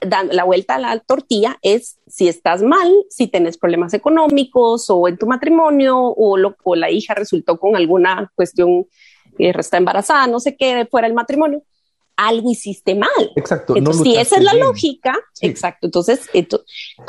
dando 0.00 0.32
la 0.32 0.44
vuelta 0.44 0.74
a 0.74 0.78
la 0.78 0.98
tortilla 0.98 1.58
es 1.62 1.98
si 2.08 2.28
estás 2.28 2.62
mal, 2.62 2.90
si 3.08 3.28
tienes 3.28 3.58
problemas 3.58 3.94
económicos 3.94 4.88
o 4.88 5.06
en 5.08 5.16
tu 5.16 5.26
matrimonio 5.26 5.98
o, 5.98 6.36
lo, 6.36 6.56
o 6.64 6.74
la 6.74 6.90
hija 6.90 7.14
resultó 7.14 7.58
con 7.58 7.76
alguna 7.76 8.32
cuestión 8.34 8.86
está 9.38 9.76
embarazada, 9.76 10.26
no 10.26 10.40
sé 10.40 10.56
qué, 10.56 10.86
fuera 10.90 11.06
el 11.06 11.14
matrimonio, 11.14 11.62
algo 12.16 12.50
hiciste 12.50 12.94
mal. 12.94 13.32
Exacto. 13.36 13.76
Entonces, 13.76 14.02
si 14.02 14.16
esa 14.16 14.36
es 14.36 14.44
la 14.44 14.54
lógica, 14.54 15.14
exacto. 15.40 15.86
Entonces, 15.86 16.20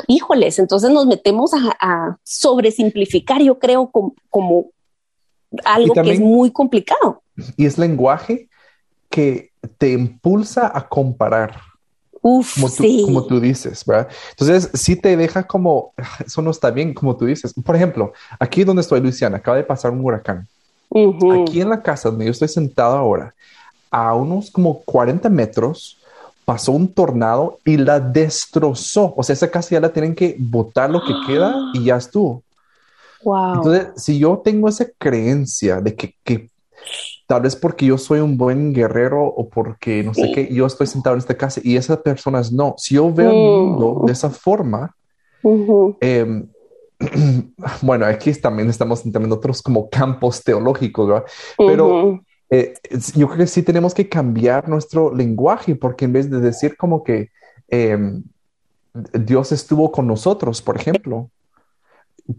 híjoles, 0.06 0.58
entonces 0.58 0.90
nos 0.90 1.06
metemos 1.06 1.52
a, 1.54 2.18
sobresimplificar, 2.22 3.42
yo 3.42 3.58
creo, 3.58 3.90
como, 4.30 4.70
algo 5.64 5.94
que 5.94 6.12
es 6.12 6.20
muy 6.20 6.50
complicado. 6.50 7.22
Y 7.56 7.66
es 7.66 7.78
lenguaje 7.78 8.48
que 9.08 9.52
te 9.78 9.92
impulsa 9.92 10.70
a 10.74 10.88
comparar. 10.88 11.60
Uf, 12.26 12.54
como, 12.54 12.70
tú, 12.70 13.02
como 13.04 13.26
tú 13.26 13.38
dices, 13.38 13.84
¿verdad? 13.84 14.08
Entonces, 14.30 14.70
sí 14.72 14.96
te 14.96 15.14
deja 15.16 15.46
como, 15.46 15.92
eso 16.26 16.40
no 16.40 16.50
está 16.50 16.70
bien, 16.70 16.94
como 16.94 17.16
tú 17.16 17.26
dices. 17.26 17.52
Por 17.52 17.76
ejemplo, 17.76 18.12
aquí 18.40 18.64
donde 18.64 18.80
estoy, 18.80 19.00
Luisiana, 19.00 19.36
acaba 19.36 19.58
de 19.58 19.64
pasar 19.64 19.90
un 19.90 20.02
huracán. 20.02 20.48
Aquí 21.42 21.60
en 21.60 21.70
la 21.70 21.82
casa 21.82 22.10
donde 22.10 22.26
yo 22.26 22.30
estoy 22.30 22.48
sentado 22.48 22.96
ahora, 22.96 23.34
a 23.90 24.14
unos 24.14 24.50
como 24.50 24.80
40 24.80 25.28
metros, 25.28 25.98
pasó 26.44 26.72
un 26.72 26.88
tornado 26.88 27.58
y 27.64 27.76
la 27.76 28.00
destrozó. 28.00 29.14
O 29.16 29.22
sea, 29.22 29.34
esa 29.34 29.50
casa 29.50 29.70
ya 29.70 29.80
la 29.80 29.92
tienen 29.92 30.14
que 30.14 30.36
botar 30.38 30.90
lo 30.90 31.02
que 31.04 31.14
queda 31.26 31.54
y 31.72 31.84
ya 31.84 31.96
estuvo. 31.96 32.42
Wow. 33.22 33.54
Entonces, 33.54 33.86
si 33.96 34.18
yo 34.18 34.40
tengo 34.44 34.68
esa 34.68 34.86
creencia 34.98 35.80
de 35.80 35.94
que, 35.94 36.14
que 36.22 36.50
tal 37.26 37.42
vez 37.42 37.56
porque 37.56 37.86
yo 37.86 37.96
soy 37.96 38.20
un 38.20 38.36
buen 38.36 38.72
guerrero 38.74 39.24
o 39.24 39.48
porque 39.48 40.02
no 40.02 40.12
sé 40.12 40.30
qué, 40.32 40.52
yo 40.52 40.66
estoy 40.66 40.86
sentado 40.86 41.14
en 41.14 41.20
esta 41.20 41.36
casa 41.36 41.60
y 41.64 41.76
esas 41.76 41.98
personas 41.98 42.52
no. 42.52 42.74
Si 42.76 42.94
yo 42.96 43.12
veo 43.12 43.30
el 43.30 43.36
mundo 43.36 44.02
de 44.06 44.12
esa 44.12 44.28
forma, 44.30 44.94
bueno, 47.82 48.06
aquí 48.06 48.32
también 48.34 48.68
estamos 48.68 49.04
en 49.04 49.32
otros 49.32 49.62
como 49.62 49.88
campos 49.88 50.42
teológicos, 50.42 51.08
¿verdad? 51.08 51.24
Pero 51.56 52.20
eh, 52.50 52.74
yo 53.14 53.26
creo 53.26 53.38
que 53.38 53.46
sí 53.46 53.62
tenemos 53.62 53.94
que 53.94 54.08
cambiar 54.08 54.68
nuestro 54.68 55.14
lenguaje 55.14 55.74
porque 55.74 56.04
en 56.04 56.12
vez 56.12 56.30
de 56.30 56.40
decir 56.40 56.76
como 56.76 57.02
que 57.02 57.30
em, 57.68 58.22
Dios 59.12 59.50
estuvo 59.52 59.90
con 59.90 60.06
nosotros, 60.06 60.62
por 60.62 60.76
ejemplo, 60.76 61.30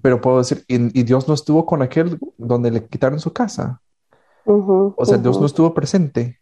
pero 0.02 0.22
puedo 0.22 0.38
decir, 0.40 0.64
y, 0.68 1.04
Dios 1.04 1.28
no 1.28 1.34
estuvo 1.34 1.66
con 1.66 1.82
aquel 1.82 2.18
donde 2.38 2.72
le 2.72 2.86
quitaron 2.86 3.20
su 3.20 3.34
casa. 3.34 3.82
o 4.46 5.06
sea, 5.06 5.18
Dios 5.18 5.40
no 5.40 5.46
estuvo 5.46 5.74
presente, 5.74 6.40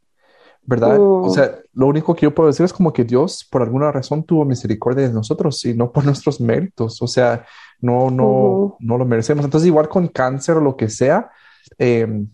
¿verdad? 0.65 0.97
O 0.99 1.29
sea, 1.29 1.59
lo 1.73 1.87
único 1.87 2.15
que 2.15 2.21
yo 2.21 2.33
puedo 2.33 2.47
decir 2.47 2.65
es 2.65 2.73
como 2.73 2.93
que 2.93 3.03
Dios 3.03 3.45
por 3.49 3.61
alguna 3.61 3.91
razón 3.91 4.23
tuvo 4.23 4.45
misericordia 4.45 5.07
de 5.07 5.13
nosotros 5.13 5.63
y 5.65 5.73
no 5.73 5.91
por 5.91 6.05
nuestros 6.05 6.39
méritos. 6.39 7.01
O 7.01 7.07
sea, 7.07 7.45
no, 7.81 8.09
no, 8.09 8.77
no 8.79 8.97
lo 8.97 9.05
merecemos. 9.05 9.43
Entonces, 9.43 9.67
igual 9.67 9.89
con 9.89 10.07
cáncer 10.07 10.57
o 10.57 10.61
lo 10.61 10.77
que 10.77 10.89
sea, 10.89 11.29
em, 11.77 12.27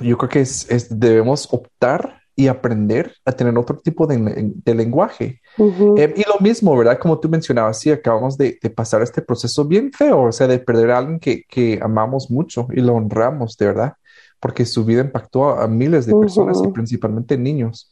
yo 0.00 0.16
creo 0.18 0.28
que 0.28 0.40
es, 0.40 0.86
debemos 0.90 1.48
optar 1.52 2.18
y 2.36 2.46
aprender 2.46 3.14
a 3.24 3.32
tener 3.32 3.58
otro 3.58 3.78
tipo 3.78 4.06
de, 4.06 4.74
lenguaje. 4.74 5.40
Eh, 5.58 6.14
y 6.16 6.22
lo 6.28 6.38
mismo, 6.38 6.76
¿verdad? 6.76 6.96
Como 6.96 7.18
tú 7.18 7.28
mencionabas, 7.28 7.80
sí, 7.80 7.90
acabamos 7.90 8.38
de, 8.38 8.60
pasar 8.76 9.02
este 9.02 9.22
proceso 9.22 9.64
bien 9.64 9.90
feo, 9.92 10.22
o 10.22 10.30
sea, 10.30 10.46
de 10.46 10.60
perder 10.60 10.92
a 10.92 10.98
alguien 10.98 11.18
que, 11.18 11.42
que 11.48 11.80
amamos 11.82 12.30
mucho 12.30 12.68
y 12.72 12.80
lo 12.80 12.94
honramos, 12.94 13.56
de 13.56 13.66
verdad, 13.66 13.94
porque 14.40 14.64
su 14.64 14.84
vida 14.84 15.00
impactó 15.00 15.50
a, 15.50 15.66
miles 15.68 16.06
de 16.06 16.14
personas 16.14 16.60
y 16.64 16.68
principalmente 16.68 17.36
niños. 17.36 17.90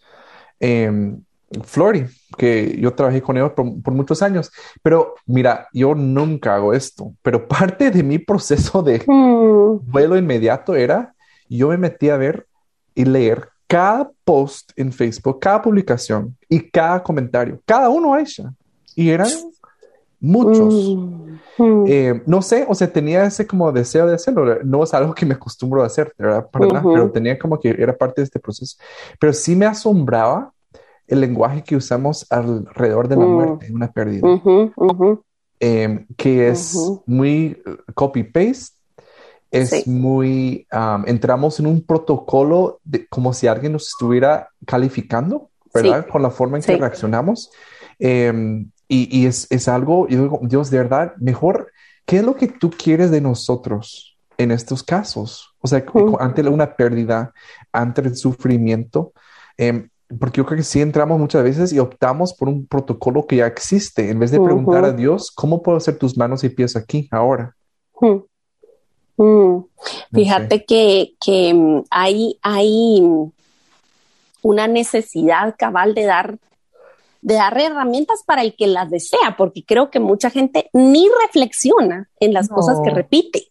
Eh, 0.60 1.16
Flori, 1.62 2.06
que 2.36 2.76
yo 2.80 2.92
trabajé 2.94 3.22
con 3.22 3.36
ella 3.36 3.54
por, 3.54 3.80
por, 3.80 3.94
muchos 3.94 4.20
años, 4.22 4.50
pero 4.82 5.14
mira, 5.26 5.68
yo 5.72 5.94
nunca 5.94 6.56
hago 6.56 6.72
esto, 6.72 7.14
pero 7.22 7.46
parte 7.48 7.90
de 7.90 8.02
mi 8.02 8.18
proceso 8.18 8.82
de 8.82 9.02
mm. 9.06 9.90
vuelo 9.90 10.16
inmediato 10.16 10.74
era, 10.74 11.14
yo 11.48 11.68
me 11.68 11.76
metí 11.76 12.08
a 12.08 12.16
ver 12.16 12.46
y 12.94 13.04
leer 13.04 13.48
cada 13.66 14.10
post 14.24 14.72
en 14.76 14.92
Facebook, 14.92 15.38
cada 15.40 15.62
publicación 15.62 16.36
y 16.48 16.60
cada 16.70 17.02
comentario, 17.02 17.60
cada 17.64 17.88
uno 17.88 18.14
Aisha. 18.14 18.52
Y 18.94 19.10
eran 19.10 19.28
muchos. 20.20 20.96
Mm. 21.58 21.84
Eh, 21.86 22.22
no 22.26 22.42
sé, 22.42 22.66
o 22.68 22.74
sea, 22.74 22.92
tenía 22.92 23.24
ese 23.24 23.46
como 23.46 23.72
deseo 23.72 24.06
de 24.06 24.14
hacerlo. 24.14 24.62
No 24.64 24.84
es 24.84 24.92
algo 24.94 25.14
que 25.14 25.26
me 25.26 25.34
acostumbro 25.34 25.82
a 25.82 25.86
hacer, 25.86 26.12
¿verdad? 26.18 26.48
pero 26.52 27.10
tenía 27.10 27.38
como 27.38 27.58
que 27.58 27.70
era 27.70 27.96
parte 27.96 28.20
de 28.20 28.24
este 28.24 28.40
proceso. 28.40 28.76
Pero 29.18 29.32
sí 29.32 29.56
me 29.56 29.66
asombraba 29.66 30.52
el 31.06 31.20
lenguaje 31.20 31.62
que 31.62 31.76
usamos 31.76 32.26
alrededor 32.30 33.08
de 33.08 33.16
la 33.16 33.24
mm. 33.24 33.30
muerte, 33.30 33.72
una 33.72 33.92
pérdida, 33.92 34.28
em, 35.60 36.06
que 36.16 36.48
es 36.48 36.76
muy 37.06 37.62
copy-paste 37.94 38.76
es 39.50 39.86
muy, 39.86 40.66
entramos 41.06 41.60
en 41.60 41.66
un 41.66 41.82
protocolo 41.82 42.80
de, 42.84 43.06
como 43.06 43.32
si 43.32 43.46
alguien 43.46 43.72
nos 43.72 43.88
estuviera 43.88 44.50
calificando, 44.66 45.50
¿verdad? 45.72 46.06
Con 46.08 46.22
la 46.22 46.30
forma 46.30 46.58
en 46.58 46.62
que 46.62 46.76
reaccionamos. 46.76 47.50
Em, 47.98 48.70
y, 48.88 49.08
y 49.16 49.26
es, 49.26 49.46
es, 49.50 49.68
algo, 49.68 50.08
yo 50.08 50.22
digo, 50.22 50.40
Dios, 50.42 50.70
de 50.70 50.78
verdad, 50.78 51.14
mejor, 51.18 51.72
¿qué 52.04 52.18
es 52.18 52.24
lo 52.24 52.36
que 52.36 52.48
tú 52.48 52.70
quieres 52.70 53.10
de 53.10 53.20
nosotros 53.20 54.16
en 54.38 54.50
estos 54.50 54.82
casos? 54.82 55.54
O 55.60 55.68
sea, 55.68 55.84
ante 56.20 56.42
una 56.42 56.76
pérdida, 56.76 57.32
ante 57.72 58.02
el 58.02 58.16
sufrimiento. 58.16 59.12
Eh, 59.58 59.88
porque 60.20 60.38
yo 60.38 60.46
creo 60.46 60.58
que 60.58 60.64
sí 60.64 60.80
entramos 60.80 61.18
muchas 61.18 61.42
veces 61.42 61.72
y 61.72 61.80
optamos 61.80 62.32
por 62.32 62.48
un 62.48 62.66
protocolo 62.66 63.26
que 63.26 63.36
ya 63.36 63.46
existe, 63.46 64.10
en 64.10 64.20
vez 64.20 64.30
de 64.30 64.40
preguntar 64.40 64.84
a 64.84 64.92
Dios, 64.92 65.32
¿cómo 65.34 65.62
puedo 65.62 65.78
hacer 65.78 65.98
tus 65.98 66.16
manos 66.16 66.44
y 66.44 66.48
pies 66.48 66.76
aquí, 66.76 67.08
ahora? 67.10 67.56
Mm. 69.16 69.58
Fíjate 70.12 70.64
que, 70.64 71.14
que 71.20 71.52
mm, 71.54 71.84
hay, 71.90 72.38
hay 72.42 73.02
una 74.42 74.68
necesidad 74.68 75.56
cabal 75.58 75.94
de 75.94 76.04
dar, 76.04 76.38
de 77.26 77.34
dar 77.34 77.58
herramientas 77.60 78.22
para 78.24 78.42
el 78.42 78.54
que 78.54 78.68
las 78.68 78.88
desea, 78.88 79.34
porque 79.36 79.64
creo 79.64 79.90
que 79.90 79.98
mucha 79.98 80.30
gente 80.30 80.70
ni 80.72 81.08
reflexiona 81.24 82.08
en 82.20 82.32
las 82.32 82.48
cosas 82.48 82.78
que 82.84 82.90
repite. 82.90 83.48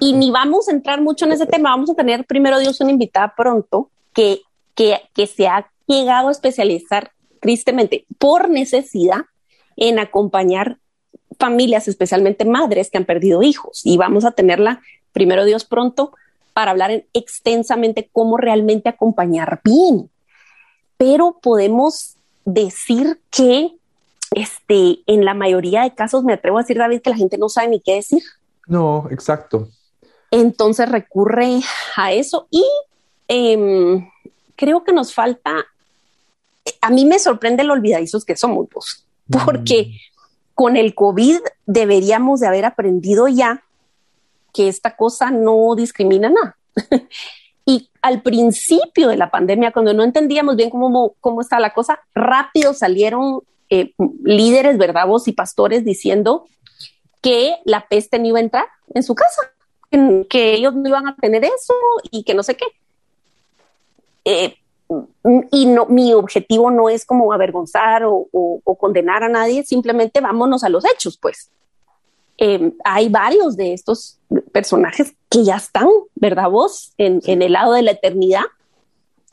Y 0.00 0.14
ni 0.14 0.30
vamos 0.30 0.66
a 0.66 0.70
entrar 0.70 1.02
mucho 1.02 1.26
en 1.26 1.32
ese 1.32 1.44
tema. 1.44 1.72
Vamos 1.72 1.90
a 1.90 1.94
tener 1.94 2.24
primero 2.24 2.58
Dios 2.58 2.80
una 2.80 2.92
invitada 2.92 3.34
pronto 3.36 3.90
que, 4.14 4.40
que, 4.74 5.02
que 5.12 5.26
se 5.26 5.46
ha 5.46 5.70
llegado 5.86 6.28
a 6.28 6.30
especializar 6.30 7.12
tristemente 7.38 8.06
por 8.18 8.48
necesidad 8.48 9.26
en 9.76 9.98
acompañar 9.98 10.78
familias, 11.38 11.88
especialmente 11.88 12.46
madres 12.46 12.88
que 12.88 12.96
han 12.96 13.04
perdido 13.04 13.42
hijos. 13.42 13.82
Y 13.84 13.98
vamos 13.98 14.24
a 14.24 14.30
tenerla, 14.30 14.80
primero 15.12 15.44
Dios, 15.44 15.66
pronto 15.66 16.14
para 16.54 16.70
hablar 16.70 17.04
extensamente 17.12 18.08
cómo 18.10 18.38
realmente 18.38 18.88
acompañar 18.88 19.60
bien. 19.62 20.08
Pero 20.96 21.38
podemos 21.42 22.15
decir 22.46 23.20
que 23.30 23.72
este, 24.30 25.00
en 25.06 25.26
la 25.26 25.34
mayoría 25.34 25.82
de 25.82 25.94
casos, 25.94 26.24
me 26.24 26.32
atrevo 26.32 26.58
a 26.58 26.62
decir, 26.62 26.78
David, 26.78 27.02
que 27.02 27.10
la 27.10 27.16
gente 27.16 27.36
no 27.36 27.50
sabe 27.50 27.68
ni 27.68 27.80
qué 27.80 27.96
decir. 27.96 28.22
No, 28.66 29.06
exacto. 29.10 29.68
Entonces 30.30 30.88
recurre 30.88 31.60
a 31.96 32.12
eso 32.12 32.48
y 32.50 32.64
em, 33.28 34.08
creo 34.56 34.82
que 34.82 34.94
nos 34.94 35.12
falta, 35.12 35.66
a 36.80 36.90
mí 36.90 37.04
me 37.04 37.18
sorprende 37.18 37.62
lo 37.62 37.74
olvidadizos 37.74 38.24
que 38.24 38.36
somos, 38.36 38.66
vos, 38.72 39.04
porque 39.28 39.90
mm 39.90 40.16
con 40.56 40.78
el 40.78 40.94
COVID 40.94 41.40
deberíamos 41.66 42.40
de 42.40 42.46
haber 42.46 42.64
aprendido 42.64 43.28
ya 43.28 43.62
que 44.54 44.68
esta 44.68 44.96
cosa 44.96 45.30
no 45.30 45.74
discrimina 45.76 46.30
nada. 46.30 46.56
y 47.66 47.90
al 48.00 48.22
principio 48.22 49.08
de 49.08 49.16
la 49.16 49.30
pandemia, 49.30 49.72
cuando 49.72 49.92
no 49.92 50.04
entendíamos 50.04 50.54
bien 50.54 50.70
cómo, 50.70 51.14
cómo 51.20 51.40
está 51.40 51.58
la 51.58 51.74
cosa, 51.74 51.98
rápido 52.14 52.72
salieron 52.72 53.42
eh, 53.68 53.92
líderes, 54.22 54.78
¿verdad? 54.78 55.08
Vos 55.08 55.26
y 55.26 55.32
pastores 55.32 55.84
diciendo 55.84 56.46
que 57.20 57.56
la 57.64 57.88
peste 57.88 58.20
no 58.20 58.26
iba 58.26 58.38
a 58.38 58.42
entrar 58.42 58.66
en 58.94 59.02
su 59.02 59.16
casa, 59.16 59.42
que 59.90 60.54
ellos 60.54 60.74
no 60.74 60.88
iban 60.88 61.08
a 61.08 61.16
tener 61.16 61.44
eso 61.44 61.74
y 62.12 62.22
que 62.22 62.34
no 62.34 62.44
sé 62.44 62.56
qué. 62.56 62.66
Eh, 64.24 64.56
y 65.50 65.66
no, 65.66 65.86
mi 65.86 66.12
objetivo 66.14 66.70
no 66.70 66.88
es 66.88 67.04
como 67.04 67.32
avergonzar 67.32 68.04
o, 68.04 68.28
condenar 68.78 69.24
a 69.24 69.28
nadie, 69.28 69.64
simplemente 69.64 70.20
vámonos 70.20 70.62
a 70.62 70.68
los 70.68 70.84
hechos, 70.84 71.18
pues. 71.20 71.50
Em, 72.38 72.72
hay 72.84 73.08
varios 73.08 73.56
de 73.56 73.72
estos 73.72 74.18
personajes 74.52 75.14
que 75.30 75.44
ya 75.44 75.56
están, 75.56 75.88
¿verdad 76.14 76.50
vos? 76.50 76.92
En, 76.98 77.20
el 77.24 77.52
lado 77.52 77.72
de 77.72 77.82
la 77.82 77.92
eternidad, 77.92 78.44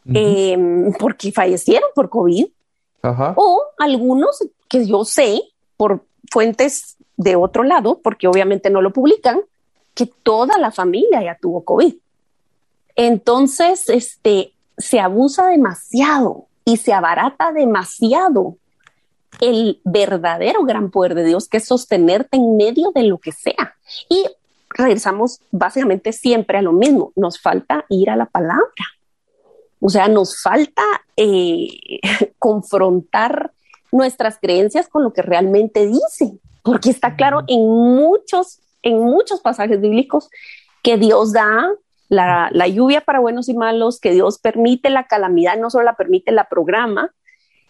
em, 0.06 0.94
porque 0.94 1.32
fallecieron 1.32 1.90
por 1.96 2.10
COVID, 2.10 2.46
o 3.36 3.62
algunos 3.78 4.40
que 4.70 4.86
yo 4.86 5.04
sé 5.04 5.42
por 5.76 6.06
fuentes 6.32 6.96
de 7.18 7.36
otro 7.36 7.64
lado, 7.64 8.00
porque 8.02 8.28
obviamente 8.28 8.70
no 8.70 8.82
lo 8.82 8.94
publican, 8.94 9.42
que 9.94 10.06
toda 10.06 10.58
la 10.58 10.72
familia 10.72 11.22
ya 11.22 11.38
tuvo 11.40 11.64
COVID. 11.64 11.94
Entonces, 12.96 13.90
este, 13.90 14.54
se 14.78 15.00
abusa 15.00 15.48
demasiado 15.48 16.48
y 16.66 16.78
se 16.78 16.94
abarata 16.94 17.52
demasiado 17.52 18.58
el 19.40 19.82
verdadero 19.84 20.64
gran 20.64 20.92
poder 20.92 21.16
de 21.16 21.26
Dios, 21.26 21.48
que 21.48 21.58
es 21.58 21.66
sostenerte 21.66 22.38
en 22.38 22.58
medio 22.58 22.92
de 22.94 23.04
lo 23.04 23.18
que 23.18 23.32
sea. 23.32 23.76
Y 24.10 24.26
regresamos 24.70 25.40
básicamente 25.52 26.12
siempre 26.14 26.58
a 26.58 26.62
lo 26.62 26.72
mismo, 26.72 27.12
nos 27.16 27.40
falta 27.40 27.86
ir 27.90 28.10
a 28.10 28.16
la 28.16 28.26
palabra. 28.26 28.64
O 29.80 29.90
sea, 29.90 30.08
nos 30.08 30.42
falta 30.42 30.84
eh, 31.18 31.68
confrontar 32.40 33.52
nuestras 33.92 34.40
creencias 34.40 34.88
con 34.88 35.04
lo 35.04 35.14
que 35.14 35.22
realmente 35.22 35.86
dice, 35.86 36.40
porque 36.64 36.90
está 36.90 37.16
claro 37.16 37.44
en 37.48 37.62
muchos, 37.68 38.60
en 38.82 39.00
muchos 39.00 39.42
pasajes 39.42 39.80
bíblicos 39.80 40.30
que 40.82 40.98
Dios 40.98 41.34
da 41.34 41.70
la, 42.10 42.68
lluvia 42.68 43.02
para 43.02 43.20
buenos 43.20 43.50
y 43.50 43.54
malos, 43.54 44.00
que 44.00 44.12
Dios 44.12 44.40
permite 44.40 44.90
la 44.90 45.08
calamidad, 45.08 45.58
no 45.58 45.70
solo 45.70 45.86
la 45.86 45.96
permite, 45.96 46.32
la 46.32 46.50
programa, 46.50 47.12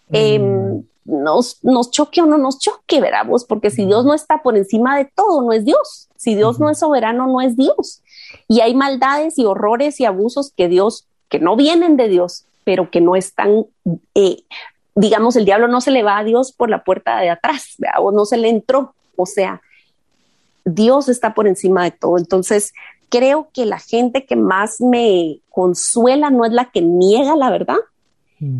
mm. 0.10 0.84
nos, 1.06 1.64
nos 1.64 1.92
choque 1.92 2.22
o 2.22 2.26
no 2.26 2.38
nos 2.38 2.60
choque, 2.60 3.02
veramos, 3.02 3.46
porque 3.46 3.70
si 3.70 3.86
Dios 3.86 4.06
no 4.06 4.14
está 4.14 4.42
por 4.42 4.58
encima 4.58 4.98
de 4.98 5.06
todo, 5.06 5.42
no 5.42 5.54
es 5.54 5.66
Dios. 5.66 6.10
Si 6.16 6.36
Dios 6.36 6.60
no 6.60 6.70
es 6.70 6.80
soberano, 6.80 7.28
no 7.28 7.42
es 7.42 7.58
Dios. 7.58 8.02
Y 8.48 8.62
hay 8.62 8.76
maldades 8.76 9.38
y 9.38 9.46
horrores 9.46 10.00
y 10.00 10.06
abusos 10.06 10.54
que 10.56 10.68
Dios, 10.68 11.08
que 11.30 11.40
no 11.40 11.56
vienen 11.56 11.98
de 11.98 12.08
Dios, 12.08 12.46
pero 12.64 12.90
que 12.90 13.02
no 13.02 13.16
están, 13.16 13.66
eh, 14.16 14.44
digamos, 14.96 15.36
el 15.36 15.46
diablo 15.46 15.68
no 15.68 15.82
se 15.82 15.92
le 15.92 16.04
va 16.04 16.18
a 16.18 16.24
Dios 16.24 16.52
por 16.52 16.70
la 16.70 16.84
puerta 16.84 17.20
de 17.20 17.30
atrás, 17.30 17.76
o 18.00 18.12
no 18.12 18.26
se 18.26 18.38
le 18.38 18.50
entró. 18.50 18.94
O 19.16 19.26
sea, 19.26 19.62
Dios 20.66 21.10
está 21.10 21.34
por 21.34 21.48
encima 21.48 21.84
de 21.84 21.92
todo. 21.92 22.18
Entonces, 22.18 22.74
creo 23.10 23.50
que 23.54 23.66
la 23.66 23.80
gente 23.80 24.26
que 24.26 24.36
más 24.36 24.82
me 24.82 25.40
consuela 25.50 26.30
no 26.30 26.46
es 26.46 26.52
la 26.52 26.72
que 26.72 26.82
niega 26.82 27.36
la 27.36 27.50
verdad 27.52 27.78
mm. 27.78 27.93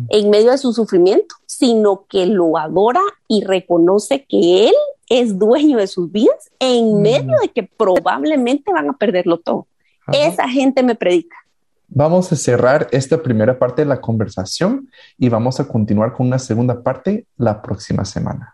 En 0.08 0.30
medio 0.30 0.50
de 0.50 0.58
su 0.58 0.72
sufrimiento, 0.72 1.34
sino 1.46 2.06
que 2.08 2.26
lo 2.26 2.56
adora 2.56 3.02
y 3.28 3.44
reconoce 3.44 4.24
que 4.28 4.68
Él 4.68 4.74
es 5.08 5.38
dueño 5.38 5.78
de 5.78 5.86
sus 5.86 6.10
vidas 6.10 6.50
en 6.58 6.98
mm. 6.98 7.02
medio 7.02 7.36
de 7.40 7.48
que 7.48 7.62
probablemente 7.62 8.72
van 8.72 8.90
a 8.90 8.96
perderlo 8.96 9.38
todo. 9.38 9.66
Esa 10.12 10.48
gente 10.48 10.82
me 10.82 10.94
predica. 10.94 11.36
Vamos 11.88 12.32
a 12.32 12.36
cerrar 12.36 12.88
esta 12.90 13.22
primera 13.22 13.58
parte 13.58 13.82
de 13.82 13.86
la 13.86 14.00
conversación 14.00 14.90
y 15.18 15.28
vamos 15.28 15.60
a 15.60 15.68
continuar 15.68 16.12
con 16.12 16.26
una 16.26 16.38
segunda 16.38 16.82
parte 16.82 17.26
la 17.36 17.62
próxima 17.62 18.04
semana. 18.04 18.53